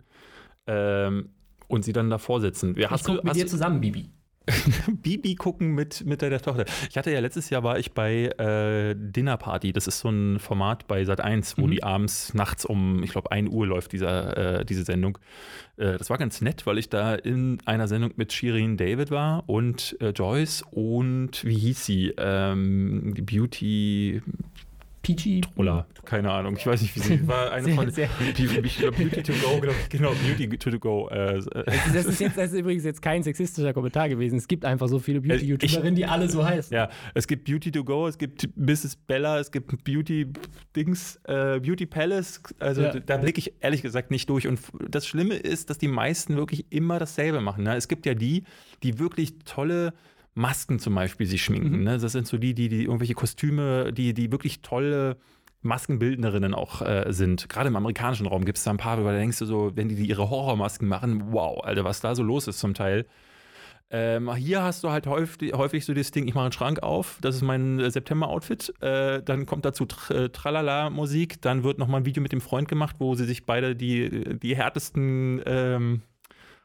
[0.68, 1.30] ähm,
[1.66, 2.76] und sie dann davor sitzen.
[2.78, 4.08] Ja, ich gucke mit dir zusammen, Bibi.
[5.02, 6.64] Bibi gucken mit, mit der Tochter.
[6.90, 9.72] Ich hatte ja letztes Jahr war ich bei äh, Dinner Party.
[9.72, 11.70] Das ist so ein Format bei Sat 1, wo mhm.
[11.70, 15.18] die abends nachts um, ich glaube, 1 Uhr läuft dieser, äh, diese Sendung.
[15.76, 19.44] Äh, das war ganz nett, weil ich da in einer Sendung mit Shirin David war
[19.48, 22.14] und äh, Joyce und wie hieß sie?
[22.18, 24.22] Ähm, die Beauty.
[25.04, 25.42] Peachy.
[25.42, 26.56] Troller, keine Ahnung.
[26.56, 27.52] Ich weiß nicht, wie sie war.
[27.52, 31.08] Eine sehr, von sehr Beauty to go, genau, genau Beauty to go.
[31.10, 31.42] Äh,
[31.92, 34.36] das, ist jetzt, das ist übrigens jetzt kein sexistischer Kommentar gewesen.
[34.36, 36.74] Es gibt einfach so viele Beauty-YouTuberinnen, die alle so heißen.
[36.74, 38.96] Ja, es gibt Beauty to go, es gibt Mrs.
[38.96, 42.40] Bella, es gibt Beauty-Dings, äh, Beauty Palace.
[42.58, 42.98] Also ja.
[42.98, 44.48] da blicke ich ehrlich gesagt nicht durch.
[44.48, 47.64] Und das Schlimme ist, dass die meisten wirklich immer dasselbe machen.
[47.64, 47.76] Ne?
[47.76, 48.44] Es gibt ja die,
[48.82, 49.92] die wirklich tolle
[50.34, 51.78] Masken zum Beispiel sich schminken.
[51.78, 51.84] Mhm.
[51.84, 51.98] Ne?
[51.98, 55.16] Das sind so die, die, die irgendwelche Kostüme, die, die wirklich tolle
[55.62, 57.48] Maskenbildnerinnen auch äh, sind.
[57.48, 59.88] Gerade im amerikanischen Raum gibt es da ein paar, weil da denkst du so, wenn
[59.88, 63.06] die, die ihre Horrormasken machen, wow, Alter, was da so los ist zum Teil.
[63.90, 67.18] Ähm, hier hast du halt häufig, häufig so das Ding, ich mache einen Schrank auf,
[67.20, 68.74] das ist mein äh, September-Outfit.
[68.80, 72.68] Äh, dann kommt dazu Tr äh, Tralala-Musik, dann wird nochmal ein Video mit dem Freund
[72.68, 76.02] gemacht, wo sie sich beide die, die härtesten, ähm,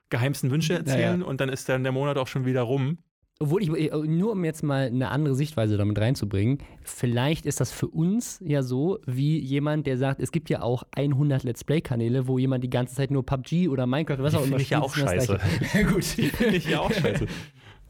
[0.10, 1.30] geheimsten Wünsche erzählen naja.
[1.30, 2.98] und dann ist dann der Monat auch schon wieder rum
[3.42, 7.72] obwohl ich, äh, nur um jetzt mal eine andere Sichtweise damit reinzubringen, vielleicht ist das
[7.72, 12.28] für uns ja so, wie jemand, der sagt, es gibt ja auch 100 Let's Play-Kanäle,
[12.28, 14.60] wo jemand die ganze Zeit nur PUBG oder Minecraft oder was auch immer spielt.
[14.60, 15.40] Finde ich ja auch scheiße.
[15.94, 16.04] Gut.
[16.36, 17.28] Finde ich ja auch scheiße.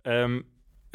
[0.06, 0.46] ähm,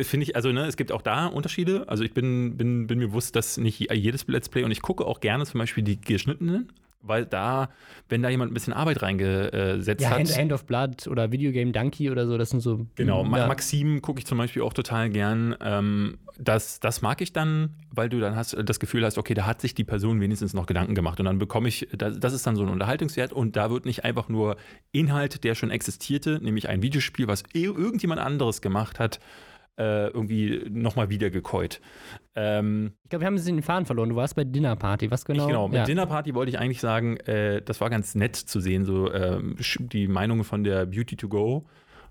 [0.01, 1.89] Finde ich, also ne, es gibt auch da Unterschiede.
[1.89, 5.05] Also ich bin, bin, bin mir bewusst, dass nicht jedes Let's Play und ich gucke
[5.05, 6.73] auch gerne zum Beispiel die geschnittenen
[7.07, 7.69] weil da,
[8.09, 10.19] wenn da jemand ein bisschen Arbeit reingesetzt ja, hat.
[10.19, 12.87] Hand, Hand of Blood oder Videogame Donkey oder so, das sind so.
[12.95, 13.47] Genau, ja.
[13.47, 15.55] Maxim gucke ich zum Beispiel auch total gern.
[15.61, 19.47] Ähm, das, das mag ich dann, weil du dann hast das Gefühl hast, okay, da
[19.47, 22.47] hat sich die Person wenigstens noch Gedanken gemacht und dann bekomme ich, das, das ist
[22.47, 24.57] dann so ein Unterhaltungswert und da wird nicht einfach nur
[24.91, 29.21] Inhalt, der schon existierte, nämlich ein Videospiel, was irgendjemand anderes gemacht hat,
[29.77, 31.81] äh, irgendwie nochmal wiedergekäut.
[32.35, 34.09] Ähm, ich glaube, wir haben es in den Faden verloren.
[34.09, 35.11] Du warst bei Dinner Party.
[35.11, 35.45] Was genau?
[35.45, 35.85] Ich, genau, mit ja.
[35.85, 39.41] Dinner Party wollte ich eigentlich sagen, äh, das war ganz nett zu sehen, so äh,
[39.79, 41.65] die Meinungen von der Beauty to Go,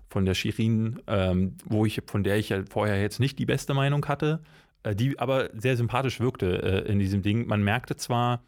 [0.08, 3.74] von der Shirin, ähm, wo ich, von der ich ja vorher jetzt nicht die beste
[3.74, 4.40] Meinung hatte,
[4.82, 7.46] äh, die aber sehr sympathisch wirkte äh, in diesem Ding.
[7.46, 8.42] Man merkte zwar,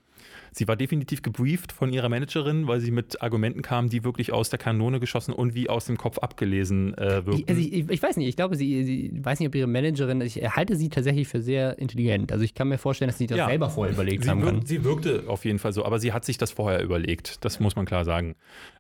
[0.59, 4.49] Sie war definitiv gebrieft von ihrer Managerin, weil sie mit Argumenten kam, die wirklich aus
[4.49, 7.43] der Kanone geschossen und wie aus dem Kopf abgelesen äh, wirkten.
[7.43, 10.23] Ich, also ich, ich, weiß nicht, ich glaube, sie, sie weiß nicht, ob ihre Managerin,
[10.23, 12.33] ich halte sie tatsächlich für sehr intelligent.
[12.33, 14.65] Also ich kann mir vorstellen, dass sie das ja, selber vorher überlegt sie haben kann.
[14.65, 17.45] Sie wirkte auf jeden Fall so, aber sie hat sich das vorher überlegt.
[17.45, 18.35] Das muss man klar sagen.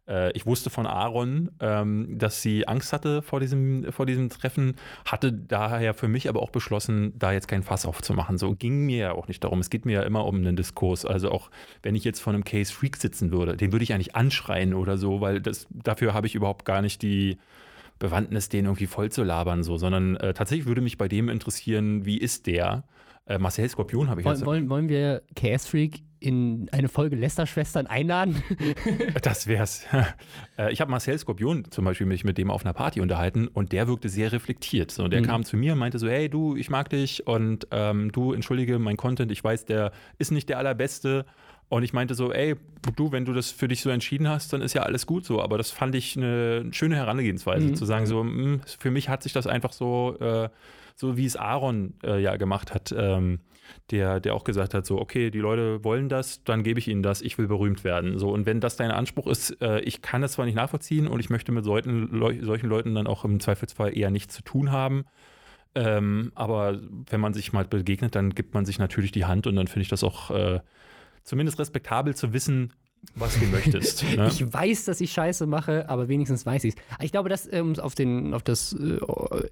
[0.08, 4.76] Äh, ich wusste von Aaron, ähm, dass sie Angst hatte vor diesem, vor diesem Treffen,
[5.04, 8.38] hatte daher für mich aber auch beschlossen, da jetzt kein Fass aufzumachen.
[8.38, 9.60] So ging mir ja auch nicht darum.
[9.60, 11.04] Es geht mir ja immer um einen Diskurs.
[11.04, 11.50] Also auch
[11.82, 14.98] wenn ich jetzt vor einem Case Freak sitzen würde, den würde ich eigentlich anschreien oder
[14.98, 17.38] so, weil das, dafür habe ich überhaupt gar nicht die
[17.98, 22.04] Bewandtnis, den irgendwie voll zu labern, so, sondern äh, tatsächlich würde mich bei dem interessieren,
[22.04, 22.84] wie ist der?
[23.26, 24.46] Äh, Marcel Skorpion habe ich wollen, jetzt.
[24.46, 28.42] Wollen, wollen wir Chaos Freak in eine Folge Lester-Schwestern einladen?
[29.22, 29.84] das wär's.
[30.58, 33.72] Äh, ich habe Marcel Skorpion zum Beispiel mich mit dem auf einer Party unterhalten und
[33.72, 34.90] der wirkte sehr reflektiert.
[34.90, 35.26] So, der mhm.
[35.26, 38.78] kam zu mir und meinte so, hey du, ich mag dich und ähm, du, entschuldige
[38.78, 41.26] mein Content, ich weiß, der ist nicht der allerbeste
[41.68, 42.54] und ich meinte so, ey,
[42.94, 45.42] du, wenn du das für dich so entschieden hast, dann ist ja alles gut so.
[45.42, 47.74] Aber das fand ich eine schöne Herangehensweise, mhm.
[47.74, 50.48] zu sagen, so, mh, hm, für mich hat sich das einfach so, äh,
[50.94, 53.40] so wie es Aaron äh, ja gemacht hat, ähm,
[53.90, 57.02] der, der auch gesagt hat, so, okay, die Leute wollen das, dann gebe ich ihnen
[57.02, 58.18] das, ich will berühmt werden.
[58.18, 61.20] So, und wenn das dein Anspruch ist, äh, ich kann das zwar nicht nachvollziehen und
[61.20, 62.08] ich möchte mit solchen,
[62.42, 65.04] solchen Leuten dann auch im Zweifelsfall eher nichts zu tun haben.
[65.74, 69.56] Ähm, aber wenn man sich mal begegnet, dann gibt man sich natürlich die Hand und
[69.56, 70.60] dann finde ich das auch äh,
[71.22, 72.72] zumindest respektabel zu wissen,
[73.14, 74.04] was du möchtest.
[74.16, 74.28] Ne?
[74.28, 77.04] Ich weiß, dass ich Scheiße mache, aber wenigstens weiß ich es.
[77.04, 77.94] Ich glaube, das, um es auf,
[78.32, 78.98] auf das äh,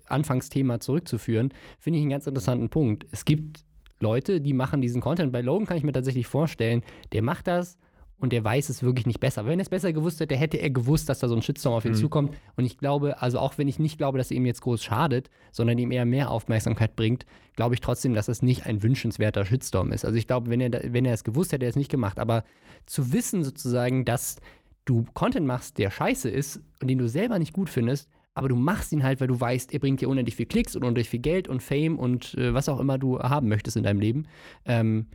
[0.06, 3.06] Anfangsthema zurückzuführen, finde ich einen ganz interessanten Punkt.
[3.10, 3.64] Es gibt
[4.04, 5.32] Leute, die machen diesen Content.
[5.32, 7.78] Bei Logan kann ich mir tatsächlich vorstellen, der macht das,
[8.24, 9.44] und der weiß es wirklich nicht besser.
[9.44, 11.84] Wenn er es besser gewusst hätte, hätte er gewusst, dass da so ein Shitstorm auf
[11.84, 11.96] ihn mhm.
[11.96, 12.34] zukommt.
[12.56, 15.30] Und ich glaube, also auch wenn ich nicht glaube, dass er ihm jetzt groß schadet,
[15.52, 19.92] sondern ihm eher mehr Aufmerksamkeit bringt, glaube ich trotzdem, dass es nicht ein wünschenswerter Shitstorm
[19.92, 20.04] ist.
[20.04, 22.18] Also ich glaube, wenn er, wenn er es gewusst hätte, hätte er es nicht gemacht.
[22.18, 22.44] Aber
[22.86, 24.36] zu wissen sozusagen, dass
[24.84, 28.56] du Content machst, der scheiße ist und den du selber nicht gut findest, aber du
[28.56, 31.20] machst ihn halt, weil du weißt, er bringt dir unendlich viel Klicks und unendlich viel
[31.20, 34.26] Geld und Fame und äh, was auch immer du haben möchtest in deinem Leben.
[34.64, 35.06] Ähm,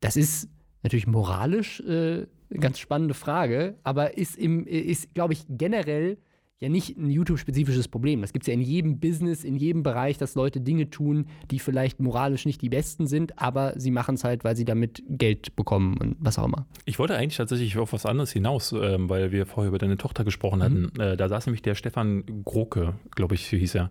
[0.00, 0.48] das ist
[0.82, 6.18] natürlich moralisch äh, eine ganz spannende Frage, aber ist, ist glaube ich, generell
[6.60, 8.20] ja nicht ein YouTube-spezifisches Problem.
[8.20, 11.58] Das gibt es ja in jedem Business, in jedem Bereich, dass Leute Dinge tun, die
[11.58, 15.56] vielleicht moralisch nicht die besten sind, aber sie machen es halt, weil sie damit Geld
[15.56, 16.66] bekommen und was auch immer.
[16.84, 20.22] Ich wollte eigentlich tatsächlich auf was anderes hinaus, ähm, weil wir vorher über deine Tochter
[20.22, 20.92] gesprochen hatten.
[20.94, 21.00] Mhm.
[21.00, 23.90] Äh, da saß nämlich der Stefan Groke, glaube ich, hieß er,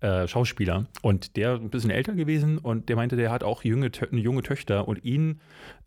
[0.00, 0.86] äh, Schauspieler.
[1.02, 4.86] Und der ein bisschen älter gewesen und der meinte, der hat auch junge, junge Töchter
[4.86, 5.40] und ihn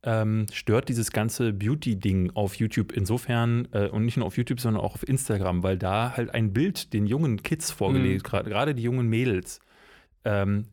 [0.03, 4.83] ähm, stört dieses ganze Beauty-Ding auf YouTube insofern äh, und nicht nur auf YouTube, sondern
[4.83, 8.43] auch auf Instagram, weil da halt ein Bild den jungen Kids vorgelegt, mhm.
[8.43, 9.59] gerade die jungen Mädels,
[10.25, 10.65] ähm,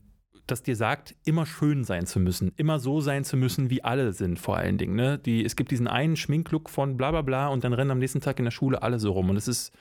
[0.47, 4.13] das dir sagt, immer schön sein zu müssen, immer so sein zu müssen, wie alle
[4.15, 4.97] sind, vor allen Dingen.
[4.97, 5.19] Ne?
[5.19, 8.21] Die, es gibt diesen einen Schminklook von bla bla bla und dann rennen am nächsten
[8.21, 9.31] Tag in der Schule alle so rum.
[9.31, 9.73] Und es ist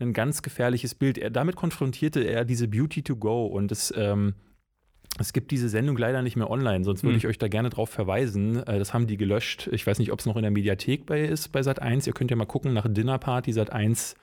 [0.00, 1.18] ein ganz gefährliches Bild.
[1.18, 4.34] Er, damit konfrontierte er diese Beauty to go und es ähm,
[5.18, 7.18] es gibt diese Sendung leider nicht mehr online, sonst würde hm.
[7.18, 8.62] ich euch da gerne drauf verweisen.
[8.66, 9.68] Äh, das haben die gelöscht.
[9.72, 12.06] Ich weiß nicht, ob es noch in der Mediathek bei ist bei Sat1.
[12.06, 14.14] Ihr könnt ja mal gucken nach Dinner Party Sat1.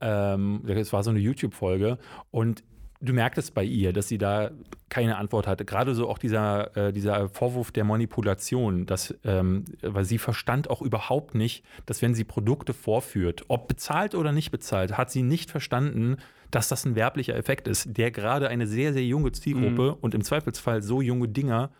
[0.00, 1.98] Ähm, das war so eine YouTube-Folge.
[2.30, 2.64] Und
[3.00, 4.50] du merktest bei ihr, dass sie da
[4.88, 5.64] keine Antwort hatte.
[5.64, 10.82] Gerade so auch dieser, äh, dieser Vorwurf der Manipulation, dass, ähm, weil sie verstand auch
[10.82, 15.50] überhaupt nicht, dass wenn sie Produkte vorführt, ob bezahlt oder nicht bezahlt, hat sie nicht
[15.50, 16.16] verstanden,
[16.50, 19.96] dass das ein werblicher Effekt ist, der gerade eine sehr, sehr junge Zielgruppe mhm.
[20.00, 21.70] und im Zweifelsfall so junge Dinger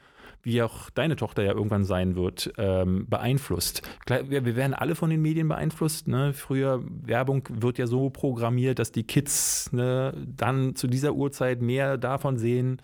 [0.43, 3.83] wie auch deine Tochter ja irgendwann sein wird, ähm, beeinflusst.
[4.07, 6.09] Wir, wir, werden alle von den Medien beeinflusst.
[6.09, 6.33] Ne?
[6.33, 11.99] Früher, Werbung wird ja so programmiert, dass die Kids ne, dann zu dieser Uhrzeit mehr
[11.99, 12.81] davon sehen.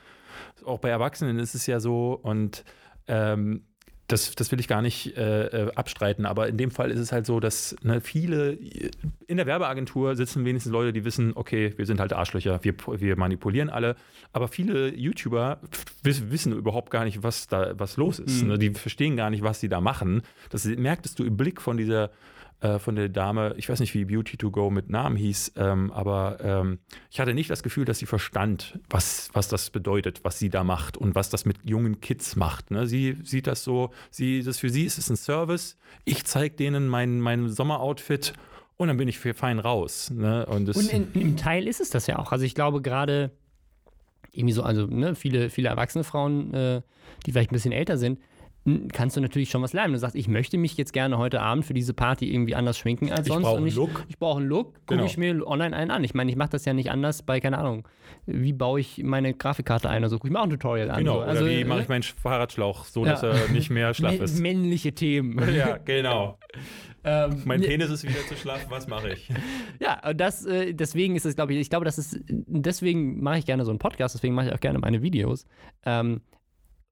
[0.65, 2.19] Auch bei Erwachsenen ist es ja so.
[2.21, 2.65] Und
[3.07, 3.65] ähm,
[4.09, 7.11] das, das will ich gar nicht äh, äh, abstreiten, aber in dem Fall ist es
[7.11, 8.59] halt so, dass ne, viele
[9.27, 13.17] in der Werbeagentur sitzen wenigstens Leute, die wissen, okay, wir sind halt Arschlöcher, wir, wir
[13.17, 13.97] manipulieren alle,
[14.33, 15.61] aber viele YouTuber
[16.03, 18.43] wissen überhaupt gar nicht, was da was los ist.
[18.43, 18.49] Mhm.
[18.49, 18.59] Ne?
[18.59, 20.23] Die verstehen gar nicht, was sie da machen.
[20.51, 22.11] Das merktest du im Blick von dieser
[22.65, 25.93] äh, von der Dame, ich weiß nicht, wie Beauty to Go mit Namen hieß, ähm,
[25.93, 26.79] aber ähm,
[27.11, 30.65] ich hatte nicht das Gefühl, dass sie verstand, was, was das bedeutet, was sie da
[30.65, 32.71] macht und was das mit jungen Kids macht.
[32.71, 32.87] Ne?
[32.87, 35.77] Sie sieht das so, sie, das für sie ist es ein Service.
[36.07, 38.33] Ich zeige denen mein, mein Sommeroutfit
[38.79, 40.11] und dann bin ich fein raus.
[40.11, 40.47] Ne?
[40.47, 42.33] Und, und in, im Teil ist es das ja auch.
[42.33, 43.31] Also ich glaube gerade
[44.33, 46.81] irgendwie so, also ne, viele, viele erwachsene Frauen, äh,
[47.27, 48.19] die vielleicht ein bisschen älter sind,
[48.93, 49.93] kannst du natürlich schon was lernen.
[49.93, 53.11] Du sagst, ich möchte mich jetzt gerne heute Abend für diese Party irgendwie anders schminken
[53.13, 53.41] als sonst.
[53.41, 54.07] Ich brauche einen Look.
[54.09, 55.05] Ich brauche einen Look, gucke genau.
[55.05, 56.03] ich mir online einen an.
[56.03, 57.87] Ich meine, ich mache das ja nicht anders bei, keine Ahnung,
[58.25, 60.19] wie baue ich meine Grafikkarte ein oder so.
[60.25, 60.99] Ich mache ein Tutorial an.
[60.99, 61.21] Genau, so.
[61.21, 63.33] also, oder wie mache ich meinen Fahrradschlauch so, dass ja.
[63.33, 64.41] er nicht mehr schlaff ist.
[64.41, 65.43] Männliche Themen.
[65.55, 66.39] Ja, genau.
[67.07, 69.29] Ähm, mein Penis ist wieder zu schlaff, was mache ich?
[69.79, 73.45] Ja, das, äh, deswegen ist es, glaube ich, ich glaube, das ist, deswegen mache ich
[73.45, 75.47] gerne so einen Podcast, deswegen mache ich auch gerne meine Videos.
[75.85, 76.23] Ähm,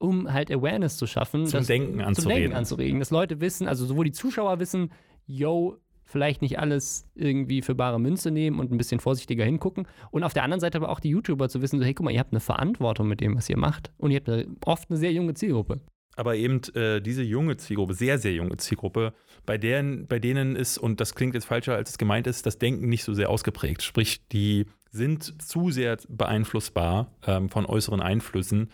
[0.02, 1.46] um halt Awareness zu schaffen.
[1.46, 2.14] Zum dass, Denken anzuregen.
[2.14, 2.98] Zum Denken anzuregen.
[2.98, 4.90] Dass Leute wissen, also sowohl die Zuschauer wissen,
[5.26, 9.86] yo, vielleicht nicht alles irgendwie für bare Münze nehmen und ein bisschen vorsichtiger hingucken.
[10.10, 12.10] Und auf der anderen Seite aber auch die YouTuber zu wissen, so, hey, guck mal,
[12.10, 13.92] ihr habt eine Verantwortung mit dem, was ihr macht.
[13.96, 15.80] Und ihr habt oft eine sehr junge Zielgruppe.
[16.16, 19.14] Aber eben äh, diese junge Zielgruppe, sehr, sehr junge Zielgruppe,
[19.46, 22.58] bei denen, bei denen ist, und das klingt jetzt falscher, als es gemeint ist, das
[22.58, 23.82] Denken nicht so sehr ausgeprägt.
[23.82, 28.68] Sprich, die sind zu sehr beeinflussbar ähm, von äußeren Einflüssen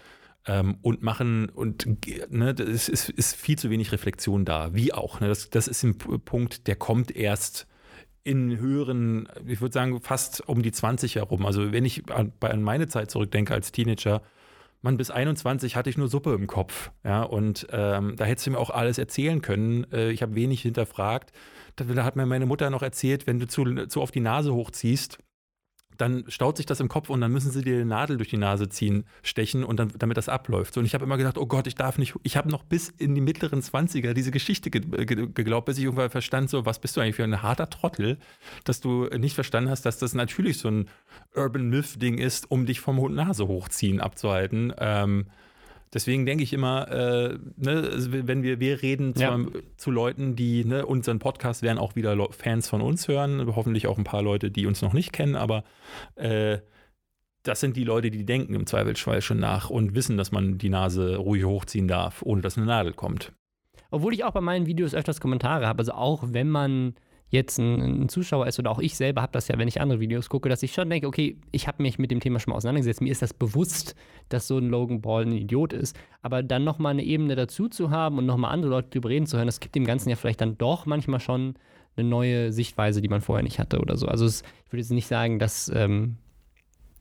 [0.49, 1.87] ähm, und machen und
[2.31, 5.21] ne, es ist, ist, viel zu wenig Reflexion da, wie auch.
[5.21, 7.69] Ne, das, das ist ein Punkt, der kommt erst
[8.25, 11.47] in höheren, ich würde sagen, fast um die 20 herum.
[11.47, 14.23] Also wenn ich an, an meine Zeit zurückdenke als Teenager,
[14.81, 16.91] man, bis 21 hatte ich nur Suppe im Kopf.
[17.05, 19.91] Ja, und ähm, da hättest du mir auch alles erzählen können.
[19.93, 21.33] Äh, ich habe wenig hinterfragt.
[21.77, 24.55] Da, da, hat mir meine Mutter noch erzählt, wenn du zu, zu oft die Nase
[24.55, 25.19] hochziehst,
[25.99, 28.37] dann staut sich das im Kopf und dann müssen sie dir eine Nadel durch die
[28.37, 30.77] Nase ziehen, stechen und dann, damit das abläuft.
[30.79, 33.15] Und ich habe immer gedacht, oh Gott, ich darf nicht, ich habe noch bis in
[33.15, 36.97] die mittleren 20er diese Geschichte ge ge geglaubt, bis ich irgendwann verstand, so, was bist
[36.97, 38.19] du eigentlich für ein harter Trottel,
[38.65, 40.89] dass du nicht verstanden hast, dass das natürlich so ein
[41.35, 44.73] Urban Myth-Ding ist, um dich vom Nase hochziehen abzuhalten.
[44.79, 45.27] Ähm,
[45.95, 49.39] Deswegen denke ich immer, äh, ne, also wenn wir, wir reden zu, ja.
[49.77, 53.97] zu Leuten, die ne, unseren Podcast werden auch wieder Fans von uns hören, hoffentlich auch
[53.99, 55.65] ein paar Leute, die uns noch nicht kennen, aber
[56.17, 56.59] äh,
[57.43, 60.69] das sind die Leute, die denken im Zweifelsfall schon nach und wissen, dass man die
[60.69, 63.33] Nase ruhig hochziehen darf, ohne dass eine Nadel kommt.
[63.91, 66.95] obwohl ich auch bei meinen Videos öfters Kommentare habe, also auch wenn man
[67.31, 70.01] jetzt ein, ein, Zuschauer ist oder auch ich selber habe das ja, wenn ich andere
[70.01, 72.57] Videos gucke, dass ich schon denke, okay, ich habe mich mit dem Thema schon mal
[72.57, 73.03] auseinandergesetzt.
[73.03, 73.95] Mir ist das bewusst,
[74.31, 75.97] dass so ein Logan Paul ein Idiot ist.
[76.23, 79.37] Aber dann nochmal eine Ebene dazu zu haben und nochmal andere Leute drüber reden zu
[79.37, 81.55] hören, das gibt dem Ganzen ja vielleicht dann doch manchmal schon
[81.97, 84.07] eine neue Sichtweise, die man vorher nicht hatte oder so.
[84.07, 86.17] Also es, ich würde jetzt nicht sagen, dass, ähm,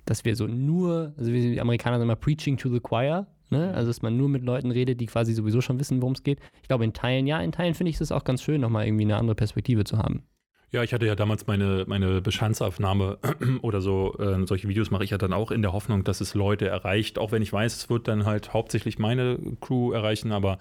[0.06, 3.74] dass wir so nur, also die Amerikaner sagen immer, preaching to the choir, Ne?
[3.74, 6.40] Also, dass man nur mit Leuten redet, die quasi sowieso schon wissen, worum es geht.
[6.62, 9.06] Ich glaube, in Teilen, ja, in Teilen finde ich es auch ganz schön, nochmal irgendwie
[9.06, 10.24] eine andere Perspektive zu haben.
[10.70, 13.20] Ja, ich hatte ja damals meine, meine Bestandsaufnahme
[13.62, 16.34] oder so, äh, solche Videos mache ich ja dann auch in der Hoffnung, dass es
[16.34, 20.58] Leute erreicht, auch wenn ich weiß, es wird dann halt hauptsächlich meine Crew erreichen, aber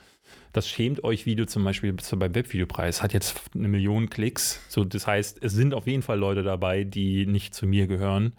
[0.52, 4.64] das Schämt euch Video zum Beispiel beim Webvideopreis hat jetzt eine Million Klicks.
[4.68, 8.32] So, das heißt, es sind auf jeden Fall Leute dabei, die nicht zu mir gehören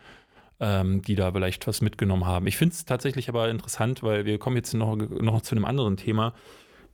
[0.59, 2.47] ähm, die da vielleicht was mitgenommen haben.
[2.47, 5.97] Ich finde es tatsächlich aber interessant, weil wir kommen jetzt noch, noch zu einem anderen
[5.97, 6.33] Thema,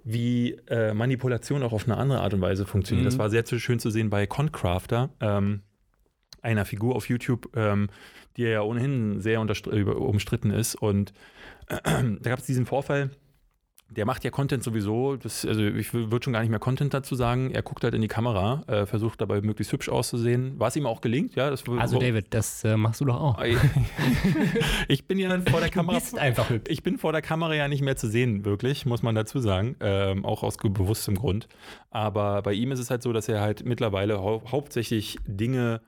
[0.04, 3.06] wie äh, Manipulation auch auf eine andere Art und Weise funktioniert.
[3.06, 3.10] Mhm.
[3.10, 5.62] Das war sehr schön zu sehen bei Concrafter, ähm,
[6.42, 7.88] einer Figur auf YouTube, ähm,
[8.36, 10.76] die ja ohnehin sehr umstritten ist.
[10.76, 11.14] Und
[11.68, 11.78] äh,
[12.20, 13.12] da gab es diesen Vorfall,
[13.94, 15.16] der macht ja Content sowieso.
[15.16, 17.52] Das, also ich würde schon gar nicht mehr Content dazu sagen.
[17.52, 21.02] Er guckt halt in die Kamera, äh, versucht dabei möglichst hübsch auszusehen, was ihm auch
[21.02, 21.36] gelingt.
[21.36, 23.44] Ja, das, also David, das äh, machst du doch auch.
[24.88, 25.98] ich bin ja vor der Kamera.
[25.98, 26.72] Du bist einfach hübsch.
[26.72, 29.76] Ich bin vor der Kamera ja nicht mehr zu sehen, wirklich, muss man dazu sagen.
[29.80, 31.48] Ähm, auch aus bewusstem Grund.
[31.92, 35.82] Aber bei ihm ist es halt so, dass er halt mittlerweile hau hauptsächlich Dinge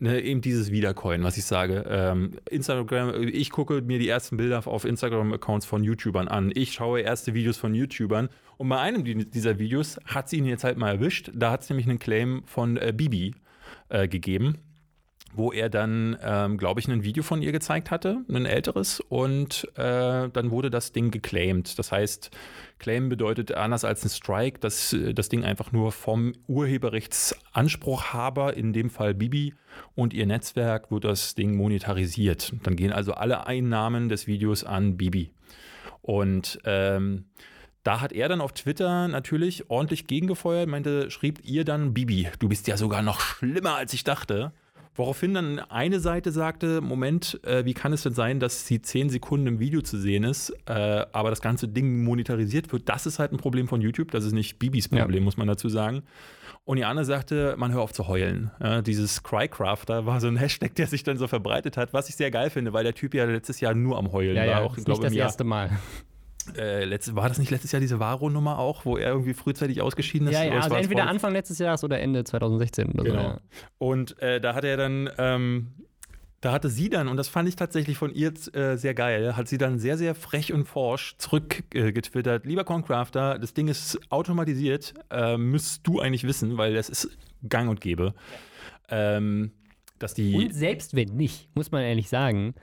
[0.00, 1.84] ne, eben dieses Wiedercoin, was ich sage.
[1.88, 6.50] Ähm, Instagram, ich gucke mir die ersten Bilder auf Instagram-Accounts von YouTubern an.
[6.54, 8.28] Ich schaue erste Videos von YouTubern.
[8.56, 11.30] Und bei einem dieser Videos hat sie ihn jetzt halt mal erwischt.
[11.34, 13.34] Da hat es nämlich einen Claim von äh, Bibi
[13.88, 14.58] äh, gegeben
[15.32, 19.68] wo er dann, ähm, glaube ich, ein Video von ihr gezeigt hatte, ein älteres, und
[19.76, 21.78] äh, dann wurde das Ding geclaimed.
[21.78, 22.30] Das heißt,
[22.78, 28.72] Claim bedeutet anders als ein Strike, dass äh, das Ding einfach nur vom Urheberrechtsanspruchhaber, in
[28.72, 29.54] dem Fall Bibi
[29.94, 32.52] und ihr Netzwerk, wird das Ding monetarisiert.
[32.64, 35.30] Dann gehen also alle Einnahmen des Videos an Bibi.
[36.02, 37.26] Und ähm,
[37.82, 42.48] da hat er dann auf Twitter natürlich ordentlich gegengefeuert, meinte, schrieb ihr dann, Bibi, du
[42.48, 44.52] bist ja sogar noch schlimmer, als ich dachte.
[44.94, 49.08] Woraufhin dann eine Seite sagte, Moment, äh, wie kann es denn sein, dass sie zehn
[49.08, 52.88] Sekunden im Video zu sehen ist, äh, aber das ganze Ding monetarisiert wird?
[52.88, 55.24] Das ist halt ein Problem von YouTube, das ist nicht Bibis Problem, ja.
[55.24, 56.02] muss man dazu sagen.
[56.64, 58.50] Und die andere sagte, man hör auf zu heulen.
[58.60, 62.16] Ja, dieses Crycrafter war so ein Hashtag, der sich dann so verbreitet hat, was ich
[62.16, 64.48] sehr geil finde, weil der Typ ja letztes Jahr nur am Heulen ja, war.
[64.48, 65.70] Ja, auch, ist nicht das erste Mal.
[66.56, 70.28] Äh, letzte, war das nicht letztes Jahr diese Varo-Nummer auch, wo er irgendwie frühzeitig ausgeschieden
[70.28, 70.34] ist?
[70.34, 73.22] Ja, ja also entweder Anfang letztes Jahres oder Ende 2016 oder genau.
[73.22, 73.28] so.
[73.28, 73.40] Ja.
[73.78, 75.68] Und äh, da hat er dann, ähm,
[76.40, 79.48] da hatte sie dann, und das fand ich tatsächlich von ihr äh, sehr geil, hat
[79.48, 82.46] sie dann sehr, sehr frech und forsch zurückgetwittert.
[82.46, 87.10] Lieber Concrafter, das Ding ist automatisiert, äh, müsst du eigentlich wissen, weil das ist
[87.48, 88.14] gang und gäbe.
[88.88, 89.52] Ähm,
[89.98, 92.54] dass die und selbst wenn nicht, muss man ehrlich sagen,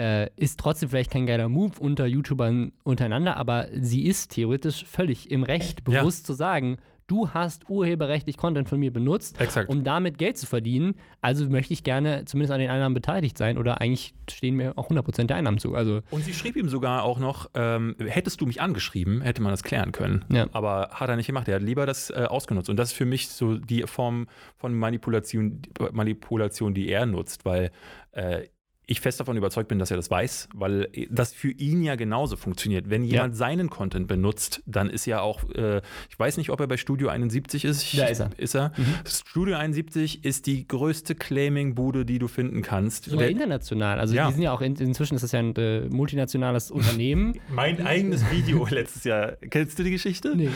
[0.00, 5.30] äh, ist trotzdem vielleicht kein geiler Move unter YouTubern untereinander, aber sie ist theoretisch völlig
[5.30, 6.26] im Recht, bewusst ja.
[6.26, 9.68] zu sagen, du hast urheberrechtlich Content von mir benutzt, Exakt.
[9.68, 10.94] um damit Geld zu verdienen.
[11.20, 14.90] Also möchte ich gerne zumindest an den Einnahmen beteiligt sein oder eigentlich stehen mir auch
[14.90, 15.74] 100% der Einnahmen zu.
[15.74, 19.50] Also und sie schrieb ihm sogar auch noch, ähm, hättest du mich angeschrieben, hätte man
[19.50, 20.24] das klären können.
[20.30, 20.46] Ja.
[20.52, 21.48] Aber hat er nicht gemacht.
[21.48, 22.70] Er hat lieber das äh, ausgenutzt.
[22.70, 27.72] Und das ist für mich so die Form von Manipulation, Manipulation die er nutzt, weil
[28.12, 28.44] äh,
[28.90, 32.34] ich fest davon überzeugt bin, dass er das weiß, weil das für ihn ja genauso
[32.34, 32.90] funktioniert.
[32.90, 33.38] Wenn jemand ja.
[33.38, 37.08] seinen Content benutzt, dann ist ja auch, äh, ich weiß nicht, ob er bei Studio
[37.08, 37.96] 71 ist.
[37.96, 38.30] Da ist er.
[38.36, 38.72] Ist er.
[38.76, 38.94] Mhm.
[39.06, 43.04] Studio 71 ist die größte Claiming-Bude, die du finden kannst.
[43.04, 44.00] Sogar international.
[44.00, 44.26] Also ja.
[44.26, 47.38] die sind ja auch in, inzwischen ist das ja ein äh, multinationales Unternehmen.
[47.48, 49.36] mein eigenes Video letztes Jahr.
[49.50, 50.34] Kennst du die Geschichte?
[50.34, 50.50] Nee.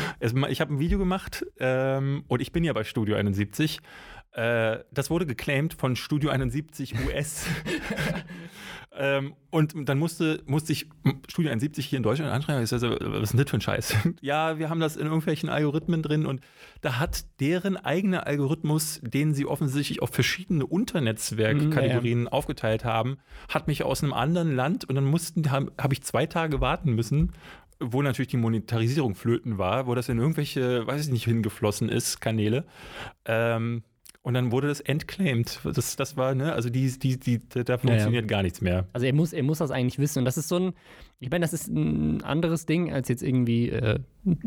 [0.48, 3.78] ich habe ein Video gemacht ähm, und ich bin ja bei Studio 71
[4.34, 7.46] äh, das wurde geclaimed von Studio 71 US.
[8.98, 10.90] ähm, und dann musste, musste ich
[11.28, 12.64] Studio 71 hier in Deutschland anschreiben.
[12.64, 13.94] Ich sage, was ist denn das für ein Scheiß?
[14.22, 16.40] ja, wir haben das in irgendwelchen Algorithmen drin und
[16.80, 23.18] da hat deren eigener Algorithmus, den sie offensichtlich auf verschiedene Unternetzwerkkategorien mhm, ja, aufgeteilt haben,
[23.48, 26.92] hat mich aus einem anderen Land und dann mussten, habe hab ich zwei Tage warten
[26.92, 27.30] müssen,
[27.78, 32.20] wo natürlich die Monetarisierung flöten war, wo das in irgendwelche, weiß ich nicht, hingeflossen ist,
[32.20, 32.64] Kanäle.
[33.26, 33.84] Ähm,
[34.24, 35.60] und dann wurde das entclaimed.
[35.64, 38.26] Das, das war, ne, also die, die, die, da funktioniert ja, ja.
[38.26, 38.88] gar nichts mehr.
[38.94, 40.20] Also er muss, er muss das eigentlich wissen.
[40.20, 40.72] Und das ist so ein,
[41.20, 43.98] ich meine, das ist ein anderes Ding, als jetzt irgendwie äh,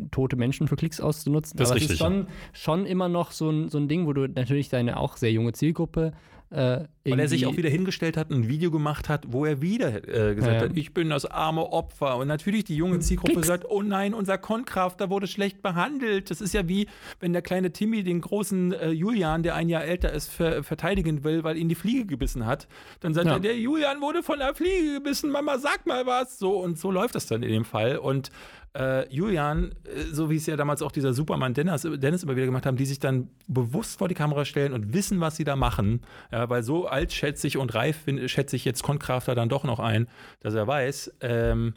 [0.10, 1.58] tote Menschen für Klicks auszunutzen.
[1.58, 4.28] Das Aber es ist schon, schon immer noch so ein, so ein Ding, wo du
[4.28, 6.14] natürlich deine auch sehr junge Zielgruppe
[6.50, 9.62] Äh, Weil er sich auch wieder hingestellt hat und ein Video gemacht hat, wo er
[9.62, 10.70] wieder äh, gesagt Ja.
[10.70, 12.16] hat, ich bin das arme Opfer.
[12.16, 13.48] Und natürlich die junge Zielgruppe Klicks.
[13.48, 16.30] sagt, oh nein, unser Konkrafter wurde schlecht behandelt.
[16.32, 16.88] Das ist ja wie,
[17.20, 21.26] wenn der kleine Timmy den großen äh, Julian, der ein Jahr älter ist, ver verteidigen
[21.26, 22.70] will, weil ihn die Fliege gebissen hat.
[23.02, 23.34] Dann sagt Ja.
[23.34, 26.40] er, der Julian wurde von der Fliege gebissen, Mama, sag mal was.
[26.40, 27.98] So und so läuft das dann in dem Fall.
[27.98, 28.32] Und
[28.76, 32.46] äh, Julian, äh, so wie es ja damals auch dieser Superman Dennis, Dennis immer wieder
[32.46, 35.56] gemacht haben, die sich dann bewusst vor die Kamera stellen und wissen, was sie da
[35.56, 36.02] machen.
[36.32, 40.08] Ja, weil so altschätzig und reif schätze ich jetzt Konkrafter dann doch noch ein,
[40.42, 41.74] dass er weiß, ähm,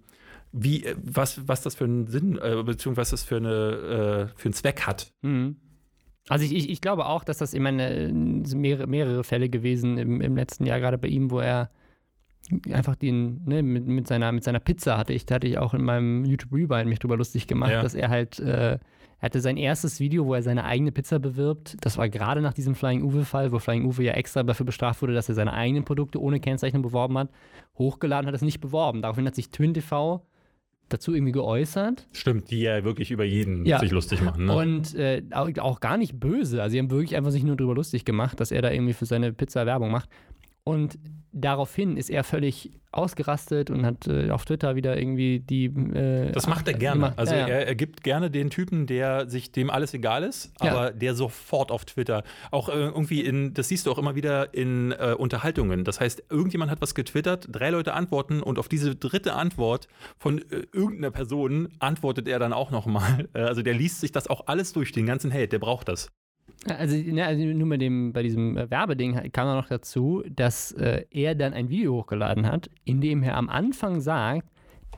[0.53, 4.38] wie, äh, was, was das für einen Sinn, äh, beziehungsweise was das für, eine, äh,
[4.38, 5.12] für einen Zweck hat.
[5.22, 5.57] Mhm.
[6.28, 9.99] Also ich, ich, ich glaube auch, dass das, ich meine, äh, mehrere, mehrere Fälle gewesen
[9.99, 11.70] im, im letzten Jahr, gerade bei ihm, wo er
[12.73, 15.75] einfach den, ne, mit, mit, seiner, mit seiner Pizza hatte ich, da hatte ich auch
[15.75, 17.83] in meinem YouTube Rewind mich drüber lustig gemacht, Ja.
[17.83, 21.77] dass er halt, äh, er hatte sein erstes Video, wo er seine eigene Pizza bewirbt.
[21.83, 25.13] Das war gerade nach diesem Flying Uwe-Fall, wo Flying Uwe ja extra dafür bestraft wurde,
[25.15, 27.29] dass er seine eigenen Produkte ohne Kennzeichnung beworben hat.
[27.79, 29.03] Hochgeladen hat es nicht beworben.
[29.03, 30.25] Daraufhin hat sich Twin TV
[30.89, 32.07] dazu irgendwie geäußert.
[32.13, 33.79] Stimmt, die ja wirklich über jeden Ja.
[33.79, 34.47] sich lustig machen.
[34.47, 34.57] Ne?
[34.57, 36.63] Und äh, auch, auch gar nicht böse.
[36.63, 39.07] Also, sie haben wirklich einfach sich nur drüber lustig gemacht, dass er da irgendwie für
[39.07, 40.09] seine Pizza Werbung macht.
[40.63, 40.99] Und
[41.33, 45.67] daraufhin ist er völlig ausgerastet und hat äh, auf Twitter wieder irgendwie die.
[45.67, 46.97] Äh, Das macht er gerne.
[46.97, 47.19] gemacht.
[47.19, 47.47] Also ja, ja.
[47.49, 50.73] Er, er gibt gerne den Typen, der sich dem alles egal ist, Ja.
[50.73, 54.53] aber der sofort auf Twitter auch äh, irgendwie in, das siehst du auch immer wieder
[54.55, 55.85] in äh, Unterhaltungen.
[55.85, 59.87] Das heißt, irgendjemand hat was getwittert, drei Leute antworten und auf diese dritte Antwort
[60.19, 63.29] von äh, irgendeiner Person antwortet er dann auch nochmal.
[63.35, 66.11] Äh, also der liest sich das auch alles durch, den ganzen Hate, der braucht das.
[66.67, 70.73] Also, ne, also nur bei, dem, bei diesem äh, Werbeding kam dann noch dazu, dass
[70.73, 74.49] äh, er dann ein Video hochgeladen hat, in dem er am Anfang sagt,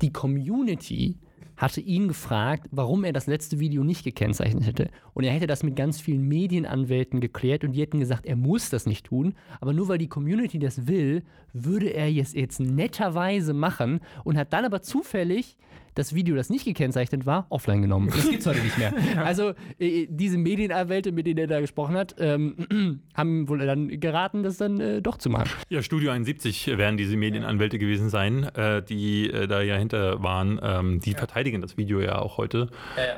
[0.00, 1.16] die Community
[1.56, 4.90] hatte ihn gefragt, warum er das letzte Video nicht gekennzeichnet hätte.
[5.14, 8.70] Und er hätte das mit ganz vielen Medienanwälten geklärt und die hätten gesagt, er muss
[8.70, 9.34] das nicht tun.
[9.60, 11.22] Aber nur weil die Community das will,
[11.52, 15.56] würde er es jetzt netterweise machen und hat dann aber zufällig
[15.94, 18.08] das Video, das nicht gekennzeichnet war, offline genommen.
[18.14, 18.92] Das gibt's heute nicht mehr.
[19.22, 24.42] Also äh, diese Medienanwälte, mit denen er da gesprochen hat, ähm, haben wohl dann geraten,
[24.42, 25.50] das dann äh, doch zu machen.
[25.68, 30.58] Ja, Studio 71 werden diese Medienanwälte gewesen sein, äh, die äh, da ja hinter waren.
[30.62, 32.68] Ähm, die verteidigen das Video ja auch heute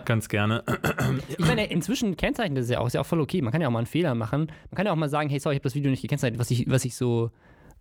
[0.04, 0.64] ganz gerne.
[1.28, 3.40] Ich meine, inzwischen kennzeichnet das ja auch, ist ja auch voll okay.
[3.42, 4.46] Man kann ja auch mal einen Fehler machen.
[4.70, 6.40] Man kann ja auch mal sagen, hey, sorry, ich habe das Video nicht gekennzeichnet.
[6.40, 7.30] Was ich, was ich so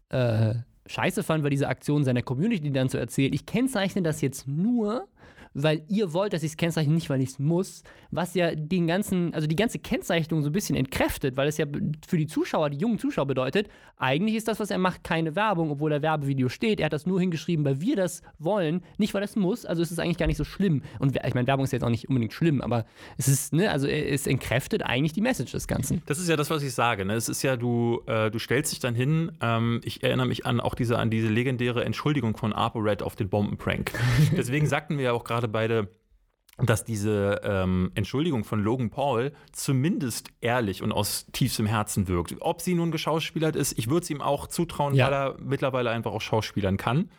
[0.10, 0.56] äh,
[0.88, 5.08] scheiße fand, war diese Aktion seiner Community dann zu erzählen, ich kennzeichne das jetzt nur,
[5.54, 8.88] weil ihr wollt, dass ich es kennzeichne, nicht weil ich es muss, was ja den
[8.88, 11.66] ganzen, also die ganze Kennzeichnung so ein bisschen entkräftet, weil es ja
[12.08, 15.72] für die Zuschauer, die jungen Zuschauer bedeutet, eigentlich ist das, was er macht, keine Werbung,
[15.72, 16.80] obwohl der Werbevideo steht.
[16.80, 19.66] Er hat das nur hingeschrieben, weil wir das wollen, nicht weil es muss.
[19.66, 20.84] Also es ist eigentlich gar nicht so schlimm.
[21.00, 22.86] Und ich meine, Werbung ist jetzt auch nicht unbedingt schlimm, aber
[23.18, 26.02] es ist, ne, also es entkräftet eigentlich die Message des Ganzen.
[26.06, 27.06] Das ist ja das, was ich sage.
[27.06, 27.14] Ne?
[27.14, 29.32] Es ist ja, du, äh, du stellst dich dann hin.
[29.42, 33.30] Ähm, ich erinnere mich an auch diese, an diese legendäre Entschuldigung von ApoRed auf den
[33.30, 33.92] Bombenprank.
[34.38, 35.90] Deswegen sagten wir ja auch gerade beide,
[36.58, 42.36] dass diese ähm, Entschuldigung von Logan Paul zumindest ehrlich und aus tiefstem Herzen wirkt.
[42.42, 45.08] Ob sie nun geschauspielert ist, ich würde es ihm auch zutrauen, Ja.
[45.08, 47.10] weil er mittlerweile einfach auch schauspielern kann.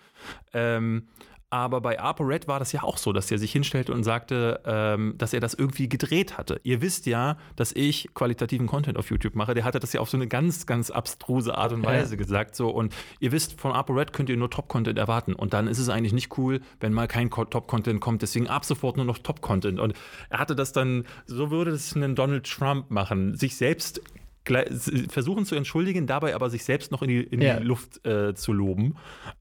[0.53, 1.09] Ähm,
[1.51, 5.15] aber bei ApoRed war das ja auch so, dass er sich hinstellte und sagte, ähm,
[5.19, 6.61] dass er das irgendwie gedreht hatte.
[6.65, 9.55] Ihr wisst ja, dass ich qualitativen Content auf YouTube mache.
[9.55, 11.91] Der hatte das ja auf so eine ganz, ganz abstruse Art und Ja.
[11.91, 12.57] Weise gesagt.
[12.57, 12.71] So.
[12.71, 15.35] Und ihr wisst, von ApoRed könnt ihr nur Top-Content erwarten.
[15.35, 18.23] Und dann ist es eigentlich nicht cool, wenn mal kein Co- Top-Content kommt.
[18.23, 19.79] Deswegen ab sofort nur noch Top-Content.
[19.79, 19.95] Und
[20.31, 24.01] er hatte das dann, so würde es ein Donald Trump machen, sich selbst
[25.09, 27.59] versuchen zu entschuldigen, dabei aber sich selbst noch in die, in Ja.
[27.59, 28.97] die Luft äh, zu loben.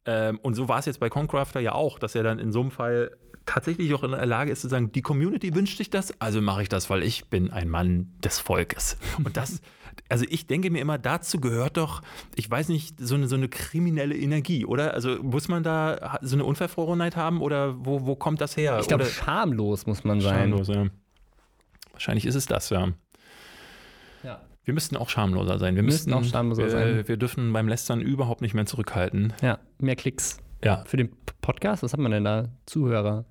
[0.06, 2.62] Ähm, und so war es jetzt bei Concrafter ja auch, dass er dann in so
[2.62, 3.12] einem Fall
[3.46, 6.62] tatsächlich auch in der Lage ist zu sagen, die Community wünscht sich das, also mache
[6.62, 8.96] ich das, weil ich bin ein Mann des Volkes.
[9.18, 9.62] Und das,
[10.08, 12.02] also ich denke mir immer, dazu gehört doch,
[12.36, 14.94] ich weiß nicht, so eine, so eine kriminelle Energie, oder?
[14.94, 18.78] Also muss man da so eine Unverfrorenheit haben oder wo, wo kommt das her?
[18.80, 20.50] Ich glaube, schamlos muss man sein.
[20.52, 20.86] Schamlos, ja.
[21.92, 22.94] Wahrscheinlich ist es das, ja.
[24.66, 25.76] Wir müssten auch schamloser sein.
[25.76, 27.08] Wir Müssten auch schamloser wir, sein.
[27.08, 29.34] Wir dürfen beim Lästern überhaupt nicht mehr zurückhalten.
[29.42, 30.38] ja, mehr Klicks.
[30.64, 31.10] Ja, Für den
[31.42, 32.48] Podcast, was hat man denn da?
[32.66, 33.26] Zuhörer.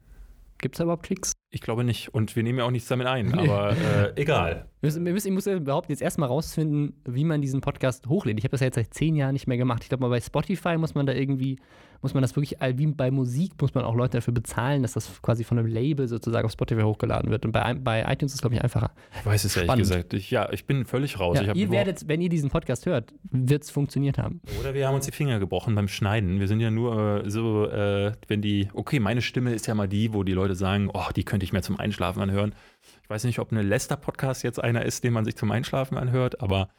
[0.58, 1.32] Gibt es da überhaupt Klicks?
[1.54, 2.14] Ich glaube nicht.
[2.14, 3.38] Und wir nehmen ja auch nichts damit ein.
[3.38, 4.66] Aber äh, egal.
[4.80, 8.08] Wir müssen, wir müssen, ich muss ja überhaupt jetzt erstmal rausfinden, wie man diesen Podcast
[8.08, 8.38] hochlädt.
[8.38, 9.82] Ich habe das ja jetzt seit zehn Jahren nicht mehr gemacht.
[9.82, 11.58] Ich glaube mal, bei Spotify muss man da irgendwie,
[12.00, 15.22] muss man das wirklich, wie bei Musik, muss man auch Leute dafür bezahlen, dass das
[15.22, 17.44] quasi von einem Label sozusagen auf Spotify hochgeladen wird.
[17.44, 18.90] Und bei, bei iTunes ist es, glaube ich, einfacher.
[19.20, 19.88] Ich weiß es ehrlich Spannend.
[19.88, 20.14] gesagt.
[20.14, 21.38] Ich, ja, ich bin völlig raus.
[21.38, 24.40] ich Ja, ihr werdet, wenn ihr diesen Podcast hört, wird es funktioniert haben.
[24.58, 26.40] Oder wir haben uns die Finger gebrochen beim Schneiden.
[26.40, 29.86] Wir sind ja nur äh, so, äh, wenn die, okay, meine Stimme ist ja mal
[29.86, 32.54] die, wo die Leute sagen, oh, die könnte ich mir zum Einschlafen anhören.
[33.02, 36.40] Ich weiß nicht, ob eine Lester-Podcast jetzt einer ist, den man sich zum Einschlafen anhört,
[36.40, 36.70] aber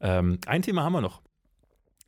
[0.00, 1.22] ähm, ein Thema haben wir noch.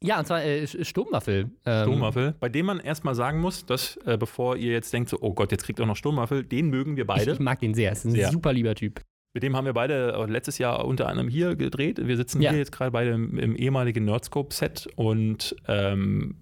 [0.03, 1.51] Ja, und zwar äh, Sturmwaffel.
[1.65, 5.19] Ähm, Sturmwaffel, bei dem man erstmal sagen muss, dass, äh, bevor ihr jetzt denkt, so,
[5.21, 7.31] oh Gott, jetzt kriegt er noch Sturmwaffel, den mögen wir beide.
[7.31, 8.31] Ich, ich mag den sehr, ist ein sehr.
[8.31, 9.01] super lieber Typ.
[9.33, 11.99] Mit dem haben wir beide letztes Jahr unter anderem hier gedreht.
[12.03, 12.51] Wir sitzen ja.
[12.51, 16.37] hier jetzt gerade beide im, im ehemaligen Nerdscope-Set und ähm,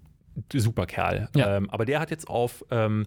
[0.53, 1.29] super Kerl.
[1.35, 1.57] Ja.
[1.57, 3.05] Ähm, aber der hat jetzt auf ähm,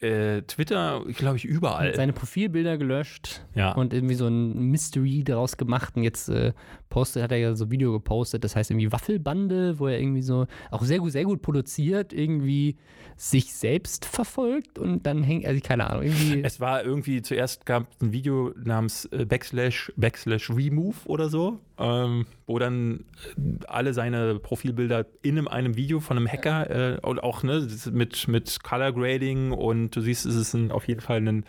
[0.00, 1.94] äh, Twitter, glaube ich, überall.
[1.94, 3.72] Seine Profilbilder gelöscht ja.
[3.72, 5.96] und irgendwie so ein Mystery daraus gemacht.
[5.96, 6.52] Und jetzt äh,
[6.88, 10.22] postet, hat er ja so ein Video gepostet, das heißt irgendwie Waffelbande, wo er irgendwie
[10.22, 12.76] so auch sehr gut, sehr gut produziert, irgendwie
[13.16, 16.42] sich selbst verfolgt und dann hängt, also keine Ahnung, irgendwie.
[16.50, 21.60] Es war irgendwie, zuerst gab es ein Video namens äh, Backslash, Backslash Remove oder so,
[21.78, 23.04] ähm, wo dann
[23.36, 28.26] äh, alle seine Profilbilder in einem, Video von einem Hacker äh, und auch ne, mit,
[28.28, 31.44] mit Color Grading und du siehst, es ist ein, auf jeden Fall ein,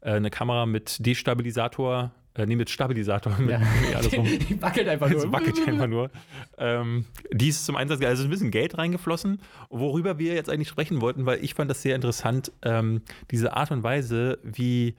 [0.00, 3.36] äh, eine Kamera mit Destabilisator äh, nee, mit Stabilisator.
[3.38, 4.00] Mit, ja.
[4.02, 5.20] die wackelt einfach nur.
[5.26, 6.10] Die wackelt einfach nur.
[6.58, 11.00] Ähm, die ist zum Einsatz, also ein bisschen Geld reingeflossen, worüber wir jetzt eigentlich sprechen
[11.00, 14.94] wollten, weil ich fand das sehr interessant, ähm, diese Art und Weise, wie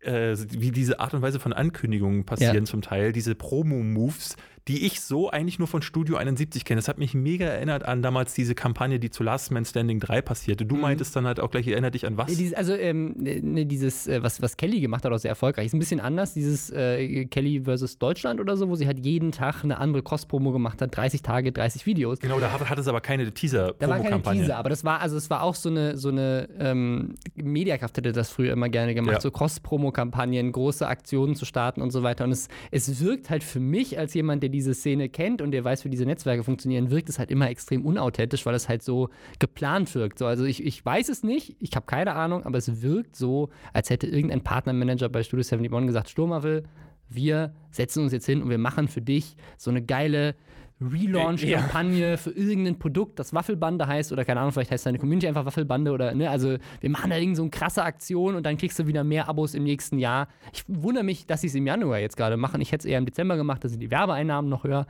[0.00, 2.64] äh, wie diese Art und Weise von Ankündigungen passieren ja.
[2.64, 4.36] zum Teil, diese Promo-Moves,
[4.66, 6.78] die ich so eigentlich nur von Studio 71 kenne.
[6.78, 10.22] Das hat mich mega erinnert an damals diese Kampagne, die zu Last Man Standing 3
[10.22, 10.66] passierte.
[10.66, 10.82] Du mhm.
[10.82, 12.28] meintest dann halt auch gleich, erinnert dich an was?
[12.54, 15.78] also ähm, ne, dieses, äh, was, was Kelly gemacht hat, auch sehr erfolgreich, ist ein
[15.78, 19.78] bisschen anders, dieses äh, Kelly versus Deutschland oder so, wo sie halt jeden Tag eine
[19.78, 22.18] andere Cross-Promo gemacht hat, 30 Tage, 30 Videos.
[22.20, 23.78] Genau, da hat, es aber keine Teaser-Promo-Kampagne.
[23.78, 26.48] Da war keine Teaser, aber das war, also es war auch so eine, so eine
[26.58, 29.20] ähm, Mediakraft hätte das früher immer gerne gemacht, ja.
[29.20, 32.24] so Cross-Promo-Kampagnen, große Aktionen zu starten und so weiter.
[32.24, 35.64] Und es, es wirkt halt für mich als jemand, der diese Szene kennt, und der
[35.64, 39.08] weiß, wie diese Netzwerke funktionieren, wirkt es halt immer extrem unauthentisch, weil es halt so
[39.38, 40.18] geplant wirkt.
[40.18, 43.50] So, also ich, ich weiß es nicht, ich habe keine Ahnung, aber es wirkt so,
[43.72, 46.64] als hätte irgendein Partnermanager bei Studio 71 gesagt, Sturmaffel,
[47.08, 50.34] wir setzen uns jetzt hin und wir machen für dich so eine geile
[50.80, 52.16] Relaunch-Kampagne ja.
[52.16, 55.90] für irgendein Produkt, das Waffelbande heißt, oder keine Ahnung, vielleicht heißt deine Community einfach Waffelbande
[55.90, 58.86] oder, ne, also wir machen da irgend so eine krasse Aktion und dann kriegst du
[58.86, 60.28] wieder mehr Abos im nächsten Jahr.
[60.52, 62.60] Ich wundere mich, dass sie es im Januar jetzt gerade machen.
[62.60, 64.86] Ich hätte es eher im Dezember gemacht, da sind die Werbeeinnahmen noch höher.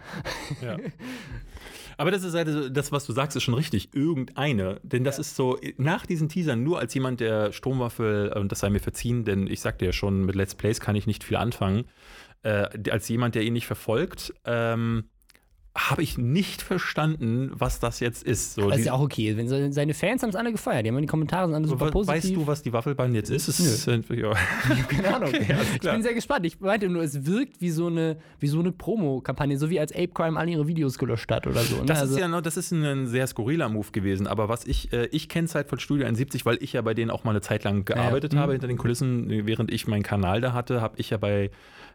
[0.62, 0.76] Ja.
[1.99, 3.93] Aber das ist halt das, was du sagst, ist schon richtig.
[3.93, 4.80] Irgendeine.
[4.84, 5.22] Denn das ja.
[5.22, 9.24] ist so, nach diesen Teasern, nur als jemand, der Stromwaffel, und das sei mir verziehen,
[9.24, 11.86] denn ich sagte ja schon, mit Let's Plays kann ich nicht viel anfangen,
[12.45, 15.11] äh, als jemand, der ihn nicht verfolgt, ähm,
[15.77, 18.55] habe ich nicht verstanden, was das jetzt ist.
[18.55, 19.37] So, das ist ja auch okay.
[19.37, 20.85] Wenn seine Fans haben es alle gefeiert.
[20.85, 22.16] Die haben die Kommentare sind alle super positiv.
[22.16, 23.47] Weißt du, was die Waffelbahn jetzt ist?
[23.47, 24.33] Sind, ja.
[24.89, 25.29] Keine Ahnung.
[25.29, 26.47] Okay, ich bin sehr gespannt.
[26.47, 29.93] Ich meinte nur, es wirkt wie so eine, wie so eine Promo-Kampagne, so wie als
[29.93, 31.77] Ape Crime alle ihre Videos gelöscht hat oder so.
[31.77, 31.87] Ne?
[31.87, 34.27] Das also ist ja das ist ein sehr skurriler Move gewesen.
[34.27, 36.95] Aber was ich, äh, ich kenne es halt von Studio 71, weil ich ja bei
[36.95, 38.41] denen auch mal eine Zeit lang gearbeitet ja.
[38.41, 38.55] habe, mhm.
[38.55, 39.47] hinter den Kulissen.
[39.47, 41.51] Während ich meinen Kanal da hatte, habe ich ja bei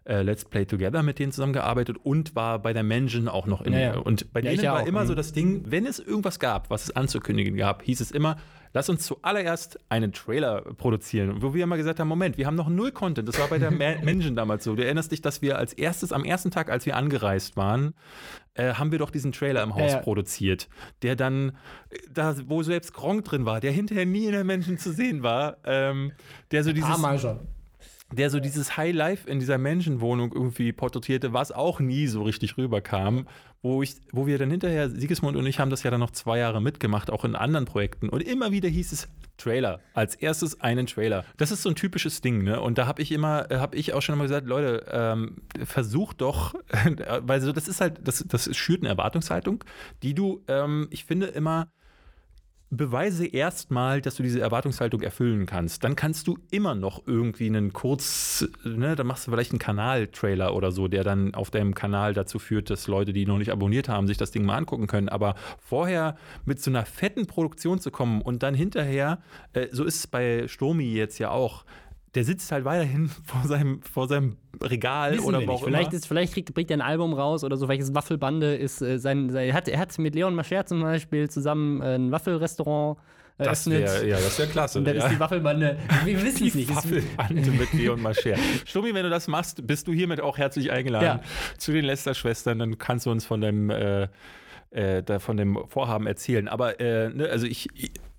[0.06, 3.74] äh, Let's Play Together mit denen zusammengearbeitet und war bei der Mansion auch noch in.
[3.74, 3.98] Ja, ja.
[3.98, 5.18] Und bei denen war auch, immer so mhm.
[5.18, 8.38] das Ding, wenn es irgendwas gab, was es anzukündigen gab, hieß es immer,
[8.74, 11.42] lass uns zuallererst einen Trailer produzieren.
[11.42, 13.28] Wo wir immer gesagt haben, Moment, wir haben noch null Content.
[13.28, 13.72] Das war bei der
[14.04, 14.76] Mansion damals so.
[14.76, 17.94] Du erinnerst dich, dass wir als erstes, am ersten Tag, als wir angereist waren,
[18.56, 20.04] äh, haben wir doch diesen Trailer im Haus ja, ja.
[20.04, 20.70] produziert,
[21.02, 21.54] der dann,
[22.12, 25.58] da wo selbst Gronk drin war, der hinterher nie in der Menschen zu sehen war,
[25.64, 26.12] ähm,
[26.52, 26.90] der so dieses...
[26.90, 27.40] Ah, mal schon
[28.16, 32.58] der so dieses High Life in dieser Menschenwohnung irgendwie porträtierte, was auch nie so richtig
[32.58, 33.28] rüberkam,
[33.62, 36.40] wo ich, wo wir dann hinterher, Siegesmund und ich haben das ja dann noch zwei
[36.40, 38.10] Jahre mitgemacht, auch in anderen Projekten.
[38.10, 39.08] Und immer wieder hieß es
[39.38, 39.80] Trailer.
[39.94, 41.26] Als erstes einen Trailer.
[41.38, 42.62] Das ist so ein typisches Ding, ne?
[42.62, 46.22] Und da habe ich immer, äh, habe ich auch schon mal gesagt, Leute, ähm, versucht
[46.22, 46.54] doch,
[47.22, 49.64] weil so, das ist halt, das, das schürt eine Erwartungshaltung,
[50.04, 51.72] die du, ähm, ich finde, immer
[52.78, 55.84] beweise erstmal, dass du diese Erwartungshaltung erfüllen kannst.
[55.84, 60.56] Dann kannst du immer noch irgendwie einen Kurz, ne, dann machst du vielleicht einen Kanal-Trailer
[60.56, 63.90] oder so, der dann auf deinem Kanal dazu führt, dass Leute, die noch nicht abonniert
[63.90, 65.10] haben, sich das Ding mal angucken können.
[65.10, 69.20] Aber vorher mit so einer fetten Produktion zu kommen und dann hinterher,
[69.54, 71.66] äh, so ist es bei Sturmi jetzt ja auch,
[72.16, 76.08] der sitzt halt weiterhin vor seinem, vor seinem Regal Wissen oder wo auch vielleicht Ist,
[76.08, 79.30] vielleicht kriegt, bringt er ein Album raus oder so, vielleicht ist Waffelbande, ist äh, sein,
[79.30, 82.98] sein, er, hat, er hat mit Leon Mascher zum Beispiel zusammen äh, ein Waffelrestaurant
[83.38, 83.84] eröffnet.
[83.84, 84.80] Das wär, ja, das wäre klasse.
[84.80, 85.06] Und dann ja.
[85.06, 86.76] ist die Waffelbande, wir wissen es nicht.
[86.76, 88.36] Waffelbande mit Leon Mascher.
[88.66, 91.58] Stumi, wenn du das machst, bist du hiermit auch herzlich eingeladen ja.
[91.58, 94.08] zu den Lester-Schwestern, dann kannst du uns von deinem äh,
[94.74, 96.48] äh, da von dem Vorhaben erzählen.
[96.48, 97.70] Aber äh, ne, also ich,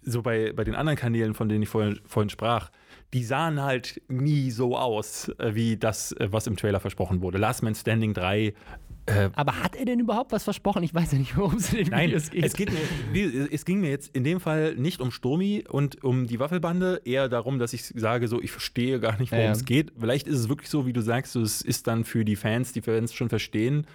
[0.05, 2.71] so bei, bei den anderen Kanälen, von denen ich vorhin, vorhin sprach,
[3.13, 7.39] die sahen halt nie so aus, äh, wie das, äh, was im Trailer versprochen wurde.
[7.39, 8.55] Last Man Standing 3.
[9.07, 10.83] Äh, Aber hat er denn überhaupt was versprochen?
[10.83, 12.45] Ich weiß ja nicht, worum es in den Nein, Videos geht.
[12.45, 12.71] Es, geht
[13.13, 17.03] mir, es ging mir jetzt in dem Fall nicht um Sturmi und um die Waffelbande,
[17.05, 19.53] eher darum, dass ich sage, so, ich verstehe gar nicht, worum ja, ja.
[19.53, 19.93] es geht.
[19.99, 22.73] Vielleicht ist es wirklich so, wie du sagst, so, es ist dann für die Fans,
[22.73, 23.87] die Fans schon verstehen.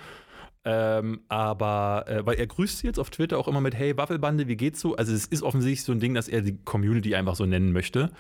[0.65, 4.47] Ähm, aber, äh, weil er grüßt sie jetzt auf Twitter auch immer mit, hey, Waffelbande,
[4.47, 4.95] wie geht's so?
[4.95, 8.11] Also es ist offensichtlich so ein Ding, dass er die Community einfach so nennen möchte.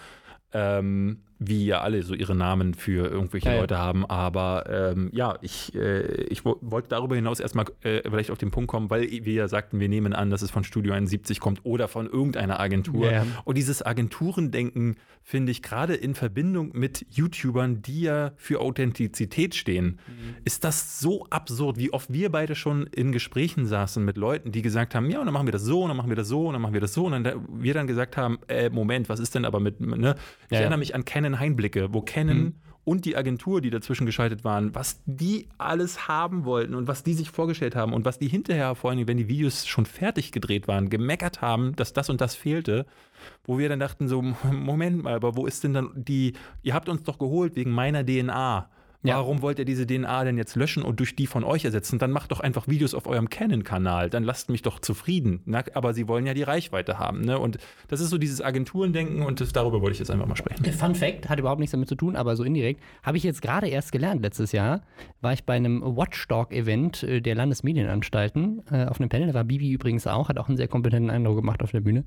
[0.53, 3.79] Ähm, wie ja alle so ihre Namen für irgendwelche ja, Leute ja.
[3.79, 4.05] haben.
[4.05, 8.69] Aber ähm, ja, ich, äh, ich wollte darüber hinaus erstmal äh, vielleicht auf den Punkt
[8.69, 11.87] kommen, weil wir ja sagten, wir nehmen an, dass es von Studio 71 kommt oder
[11.87, 13.09] von irgendeiner Agentur.
[13.09, 13.25] Ja.
[13.45, 19.99] Und dieses Agenturendenken finde ich gerade in Verbindung mit YouTubern, die ja für Authentizität stehen,
[20.07, 20.35] mhm.
[20.43, 24.61] ist das so absurd, wie oft wir beide schon in Gesprächen saßen mit Leuten, die
[24.61, 26.47] gesagt haben, ja, und dann machen wir das so, und dann machen wir das so,
[26.47, 29.19] und dann machen wir das so, und dann wir dann gesagt haben, äh, Moment, was
[29.19, 30.15] ist denn aber mit, ne?
[30.49, 32.53] Ich erinnere mich an Canon Canon Einblicke, wo Canon mhm.
[32.83, 37.13] und die Agentur, die dazwischen geschaltet waren, was die alles haben wollten und was die
[37.13, 40.67] sich vorgestellt haben und was die hinterher, vor allem wenn die Videos schon fertig gedreht
[40.67, 42.85] waren, gemeckert haben, dass das und das fehlte,
[43.43, 44.21] wo wir dann dachten so,
[44.51, 48.05] Moment mal, aber wo ist denn dann die, ihr habt uns doch geholt wegen meiner
[48.05, 48.69] DNA.
[49.01, 49.15] Ja.
[49.15, 51.99] Warum wollt ihr diese DNA denn jetzt löschen und durch die von euch ersetzen?
[51.99, 54.09] Dann macht doch einfach Videos auf eurem Canon-Kanal.
[54.09, 55.41] Dann lasst mich doch zufrieden.
[55.45, 57.21] Na, aber sie wollen ja die Reichweite haben.
[57.21, 57.39] Ne?
[57.39, 60.65] Und das ist so dieses Agenturendenken und das, darüber wollte ich jetzt einfach mal sprechen.
[60.73, 62.81] Fun Fact, hat überhaupt nichts damit zu tun, aber so indirekt.
[63.01, 64.21] Habe ich jetzt gerade erst gelernt.
[64.21, 64.81] Letztes Jahr
[65.21, 69.27] war ich bei einem Watchdog-Event äh, der Landesmedienanstalten äh, auf einem Panel.
[69.27, 72.03] Da war Bibi übrigens auch, hat auch einen sehr kompetenten Eindruck gemacht auf der Bühne.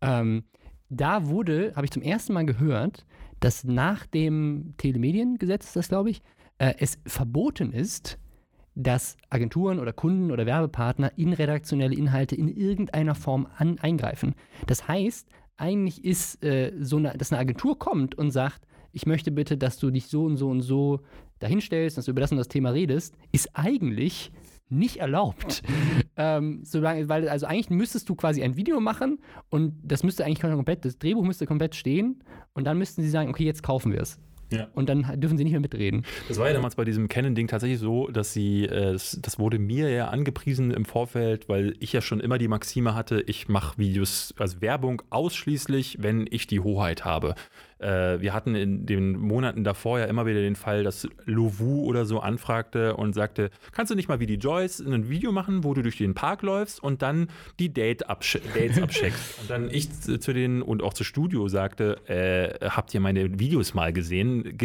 [0.00, 0.44] Ähm,
[0.90, 3.04] da wurde, habe ich zum ersten Mal gehört,
[3.40, 6.22] dass nach dem Telemediengesetz, das glaube ich,
[6.58, 8.18] äh, es verboten ist,
[8.74, 14.34] dass Agenturen oder Kunden oder Werbepartner in redaktionelle Inhalte in irgendeiner Form an, eingreifen.
[14.66, 19.30] Das heißt, eigentlich ist äh, so eine, dass eine Agentur kommt und sagt, ich möchte
[19.30, 21.00] bitte, dass du dich so und so und so
[21.38, 24.30] dahinstellst, dass du über das und das Thema redest, ist eigentlich
[24.68, 25.62] nicht erlaubt.
[26.16, 30.40] ähm, solange, weil, also eigentlich müsstest du quasi ein Video machen und das müsste eigentlich
[30.40, 34.00] komplett, das Drehbuch müsste komplett stehen und dann müssten sie sagen, okay, jetzt kaufen wir
[34.00, 34.18] es.
[34.52, 34.68] Ja.
[34.74, 36.04] Und dann dürfen sie nicht mehr mitreden.
[36.28, 39.58] Das war ja damals bei diesem Canon-Ding tatsächlich so, dass sie, äh, das, das, wurde
[39.58, 43.78] mir ja angepriesen im Vorfeld, weil ich ja schon immer die Maxime hatte, ich mache
[43.78, 47.34] Videos, also Werbung ausschließlich, wenn ich die Hoheit habe.
[47.78, 52.06] Äh, wir hatten in den Monaten davor ja immer wieder den Fall, dass Lovu oder
[52.06, 55.74] so anfragte und sagte, kannst du nicht mal wie die Joyce ein Video machen, wo
[55.74, 59.38] du durch den Park läufst und dann die Date absch Dates abcheckst.
[59.40, 63.74] und dann ich zu denen und auch zu Studio sagte, äh, habt ihr meine Videos
[63.74, 64.56] mal gesehen?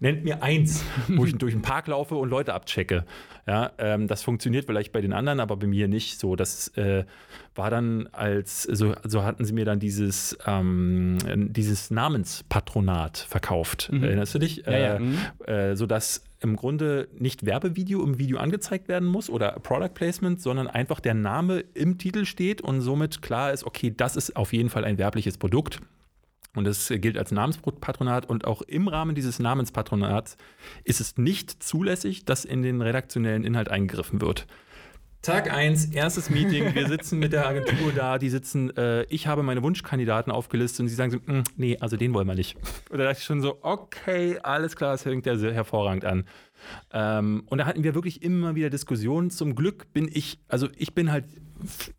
[0.00, 3.04] nennt mir eins, wo ich durch den Park laufe und Leute abchecke.
[3.46, 6.36] Ja, ähm, das funktioniert vielleicht bei den anderen, aber bei mir nicht so.
[6.36, 7.04] Das äh,
[7.58, 11.18] war dann als, so, so hatten sie mir dann dieses, ähm,
[11.52, 13.90] dieses Namenspatronat verkauft.
[13.92, 14.04] Mhm.
[14.04, 14.64] Erinnerst du dich?
[14.64, 14.94] Ja, ja.
[14.94, 15.18] Äh, mhm.
[15.44, 20.68] äh, sodass im Grunde nicht Werbevideo im Video angezeigt werden muss oder Product Placement, sondern
[20.68, 24.70] einfach der Name im Titel steht und somit klar ist, okay, das ist auf jeden
[24.70, 25.80] Fall ein werbliches Produkt.
[26.54, 30.36] Und das gilt als Namenspatronat und auch im Rahmen dieses Namenspatronats
[30.84, 34.46] ist es nicht zulässig, dass in den redaktionellen Inhalt eingegriffen wird.
[35.28, 36.74] Tag 1, erstes Meeting.
[36.74, 38.16] Wir sitzen mit der Agentur da.
[38.16, 41.98] Die sitzen, äh, ich habe meine Wunschkandidaten aufgelistet und sie sagen so, mm, nee, also
[41.98, 42.56] den wollen wir nicht.
[42.88, 46.24] Und da dachte ich schon so, okay, alles klar, das hängt ja sehr hervorragend an.
[46.94, 49.28] Ähm, und da hatten wir wirklich immer wieder Diskussionen.
[49.28, 51.26] Zum Glück bin ich, also ich bin halt,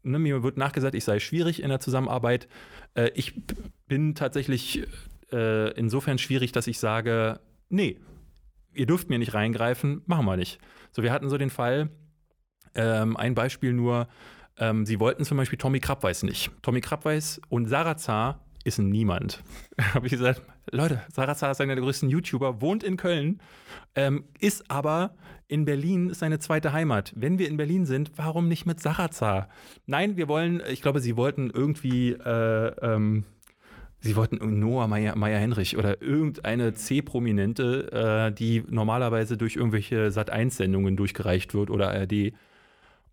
[0.01, 2.47] ne, mir wird nachgesagt, ich sei schwierig in der Zusammenarbeit.
[2.95, 3.39] Äh, ich
[3.88, 4.88] bin tatsächlich
[5.32, 7.99] äh, insofern schwierig, dass ich sage, nee,
[8.73, 10.57] ihr dürft mir nicht reingreifen, machen wir nicht.
[10.91, 11.91] So, wir hatten so den Fall,
[12.76, 14.07] ähm, ein Beispiel nur,
[14.57, 16.51] ähm, sie wollten zum Beispiel Tommy Krabweis nicht.
[16.61, 19.43] Tommy Krabweis und Sarazar ist niemand.
[19.93, 20.41] Habe ich gesagt,
[20.72, 23.39] Leute, Sarazar ist einer der größten YouTuber, wohnt in Köln,
[23.95, 25.15] ähm, ist aber
[25.47, 27.11] in Berlin seine zweite Heimat.
[27.15, 29.49] Wenn wir in Berlin sind, warum nicht mit Sarazar?
[29.88, 33.24] Nein, wir wollen, ich glaube, sie wollten irgendwie, äh, ähm,
[33.99, 41.72] sie wollten Noah Meyer-Henrich oder irgendeine C-Prominente, äh, die normalerweise durch irgendwelche Sat1-Sendungen durchgereicht wird
[41.72, 42.34] oder ARD.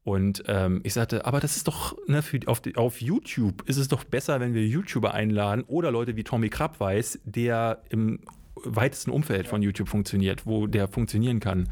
[0.07, 3.89] Und ähm, ich sagte, aber das ist doch, ne, für, auf, auf, YouTube ist es
[3.89, 8.21] doch besser, wenn wir YouTuber einladen oder Leute wie Tommy Krabweis, der im
[8.55, 11.69] weitesten Umfeld von YouTube funktioniert, wo der funktionieren kann.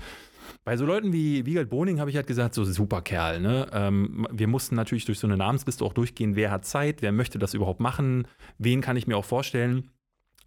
[0.65, 3.39] Bei so Leuten wie Wiegald Boning habe ich halt gesagt, so super Kerl.
[3.39, 3.69] Ne?
[3.73, 7.39] Ähm, wir mussten natürlich durch so eine Namensliste auch durchgehen, wer hat Zeit, wer möchte
[7.39, 8.27] das überhaupt machen,
[8.59, 9.91] wen kann ich mir auch vorstellen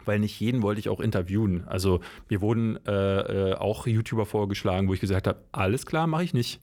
[0.06, 1.66] weil nicht jeden wollte ich auch interviewen.
[1.68, 6.24] Also mir wurden äh, äh, auch YouTuber vorgeschlagen, wo ich gesagt habe, alles klar, mache
[6.24, 6.62] ich nicht.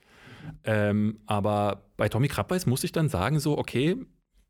[0.64, 3.96] Ähm, aber bei Tommy Krabbeis muss ich dann sagen, so, okay,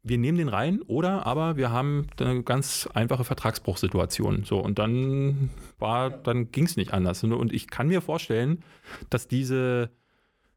[0.05, 4.45] wir nehmen den rein oder aber wir haben eine ganz einfache Vertragsbruchsituation.
[4.45, 7.25] So, und dann war, dann ging es nicht anders.
[7.25, 8.63] Und ich kann mir vorstellen,
[9.09, 9.91] dass diese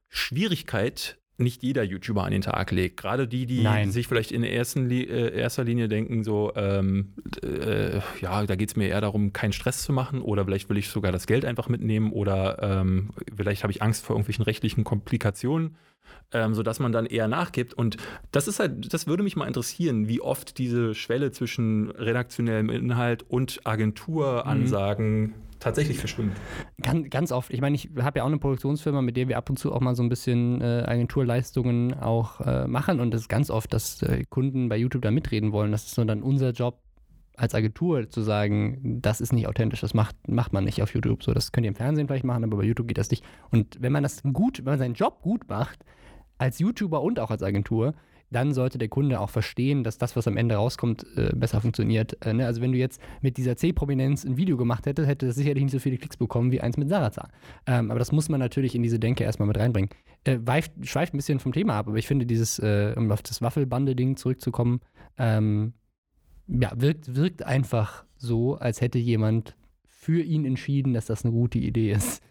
[0.09, 2.97] Schwierigkeit nicht jeder YouTuber an den Tag legt.
[2.97, 3.91] Gerade die, die Nein.
[3.91, 7.13] sich vielleicht in ersten äh, erster Linie denken, so, ähm,
[7.43, 10.77] äh, ja, da geht es mir eher darum, keinen Stress zu machen oder vielleicht will
[10.77, 14.83] ich sogar das Geld einfach mitnehmen oder ähm, vielleicht habe ich Angst vor irgendwelchen rechtlichen
[14.83, 15.75] Komplikationen,
[16.31, 17.75] ähm, sodass man dann eher nachgibt.
[17.75, 17.97] Und
[18.31, 23.23] das ist halt, das würde mich mal interessieren, wie oft diese Schwelle zwischen redaktionellem Inhalt
[23.29, 26.37] und Agenturansagen tatsächlich verschwimmt.
[26.81, 27.51] Ganz, ganz oft.
[27.51, 29.81] Ich meine, ich habe ja auch eine Produktionsfirma, mit der wir ab und zu auch
[29.81, 32.99] mal so ein bisschen äh, Agenturleistungen auch äh, machen.
[32.99, 35.71] Und das ist ganz oft, dass äh, Kunden bei YouTube da mitreden wollen.
[35.71, 36.79] Das ist nur dann unser Job
[37.37, 41.23] als Agentur zu sagen, das ist nicht authentisch, das macht, macht man nicht auf YouTube.
[41.23, 43.23] So, das könnt ihr im Fernsehen vielleicht machen, aber bei YouTube geht das nicht.
[43.51, 45.85] Und wenn man das gut, wenn man seinen Job gut macht,
[46.39, 47.93] als YouTuber und auch als Agentur,
[48.29, 52.17] dann sollte der Kunde auch verstehen, dass das, was am Ende rauskommt, äh, besser funktioniert.
[52.25, 52.45] Äh, ne?
[52.45, 55.71] Also wenn du jetzt mit dieser C-Prominenz ein Video gemacht hättest, hätte das sicherlich nicht
[55.71, 57.29] so viele Klicks bekommen wie eins mit Sarazar.
[57.65, 59.89] Ähm, aber das muss man natürlich in diese Denke erstmal mit reinbringen.
[60.25, 63.21] Äh, weift, schweift ein bisschen vom Thema ab, aber ich finde dieses, äh, um auf
[63.21, 64.81] das Waffelbande-Ding zurückzukommen,
[65.17, 65.73] ähm,
[66.47, 69.55] ja, wirkt, wirkt einfach so, als hätte jemand
[69.85, 72.21] für ihn entschieden, dass das eine gute Idee ist.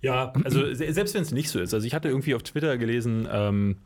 [0.00, 1.72] Ja, also se- selbst wenn es nicht so ist.
[1.72, 3.78] Also ich hatte irgendwie auf Twitter gelesen, ähm,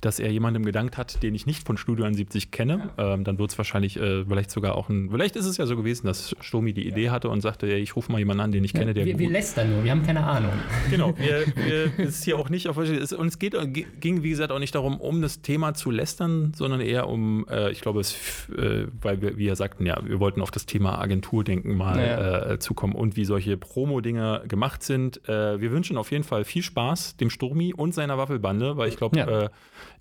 [0.00, 2.90] dass er jemandem gedankt hat, den ich nicht von Studio 71 kenne.
[2.98, 5.08] Ähm, dann wird es wahrscheinlich äh, vielleicht sogar auch ein.
[5.10, 7.96] Vielleicht ist es ja so gewesen, dass Stomi die Idee hatte und sagte, ja, ich
[7.96, 10.24] rufe mal jemanden an, den ich kenne, der wir, wir lästern nur, wir haben keine
[10.24, 10.52] Ahnung.
[10.90, 13.54] Genau, wir, wir, es ist hier auch nicht auf es, und es geht,
[14.00, 17.70] ging, wie gesagt, auch nicht darum, um das Thema zu lästern, sondern eher um, äh,
[17.72, 18.14] ich glaube, es,
[18.56, 22.50] äh, weil wir, wie er sagten, ja, wir wollten auf das Thema Agenturdenken mal Ja.
[22.52, 25.26] äh, zukommen und wie solche Promo-Dinger gemacht sind.
[25.28, 28.96] Äh, wir wünschen auf jeden Fall viel Spaß dem Sturmi und seiner Waffelbande, weil ich
[28.96, 29.26] glaube, Ja.
[29.44, 29.48] äh,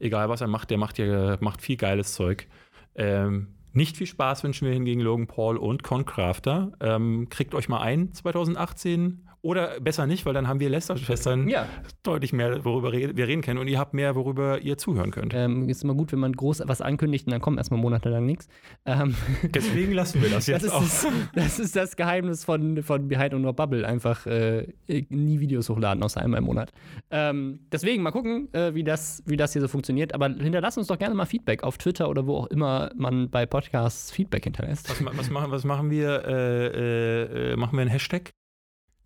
[0.03, 2.47] egal was er macht, der macht ja macht viel geiles Zeug.
[2.95, 6.73] Ähm, nicht viel Spaß wünschen wir hingegen Logan Paul und Con Crafter.
[6.79, 11.67] Ähm, kriegt euch mal ein 2018 oder besser nicht, weil dann haben wir Lester-Schwestern Ja.
[12.01, 15.33] deutlich mehr, worüber wir reden können und ihr habt mehr, worüber ihr zuhören könnt.
[15.35, 18.47] Ähm, ist immer gut, wenn man groß was ankündigt und dann kommt erstmal monatelang nichts.
[18.85, 19.15] Ähm,
[19.53, 20.81] Deswegen lassen wir das das, jetzt ist auch.
[20.81, 23.85] das, das ist das Geheimnis von, von Behind on Your Bubble.
[23.85, 24.65] Einfach äh,
[25.09, 26.71] nie Videos hochladen, außer einmal im Monat.
[27.11, 30.13] Ähm, deswegen mal gucken, äh, wie, das, wie das hier so funktioniert.
[30.15, 33.45] Aber hinterlasst uns doch gerne mal Feedback auf Twitter oder wo auch immer man bei
[33.45, 34.89] Podcasts Feedback hinterlässt.
[34.89, 36.23] Was, was, machen, was machen wir?
[36.25, 38.31] Äh, äh, äh, machen wir einen Hashtag?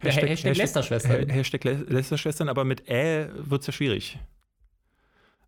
[0.04, 1.12] Der Hashtag Lästerschwestern.
[1.30, 4.20] Ha- Hashtag Lä- Lästerschwestern, aber mit Ä wird es ja schwierig.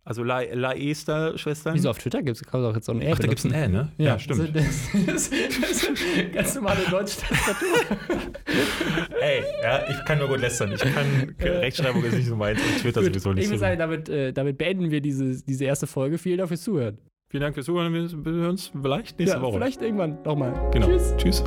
[0.03, 1.75] Also La, La Ester-Schwestern.
[1.75, 3.53] Wieso auf Twitter gibt es auch jetzt so ein R Ach, da gibt es ein
[3.53, 3.91] Ä, ne?
[3.99, 4.55] Ja, stimmt.
[4.55, 4.65] Das,
[5.05, 5.85] das, das, das
[6.33, 7.67] ganz normale deutsche Tastatur.
[9.21, 10.71] Ey, ja, ich kann nur gut lästern.
[10.71, 13.51] Ich kann, Rechtschreibung ist nicht so meins und Twitter Gut, sowieso nicht ich so.
[13.51, 16.17] würde sagen, damit, äh, damit beenden wir diese, diese erste Folge.
[16.17, 16.97] Vielen Dank fürs Zuhören.
[17.27, 17.93] Vielen Dank fürs Zuhören.
[17.93, 19.57] Wir wir hören uns vielleicht nächste ja, Woche.
[19.57, 20.71] vielleicht irgendwann nochmal.
[20.71, 20.87] Genau.
[20.87, 21.13] Tschüss.
[21.17, 21.43] Tschüss.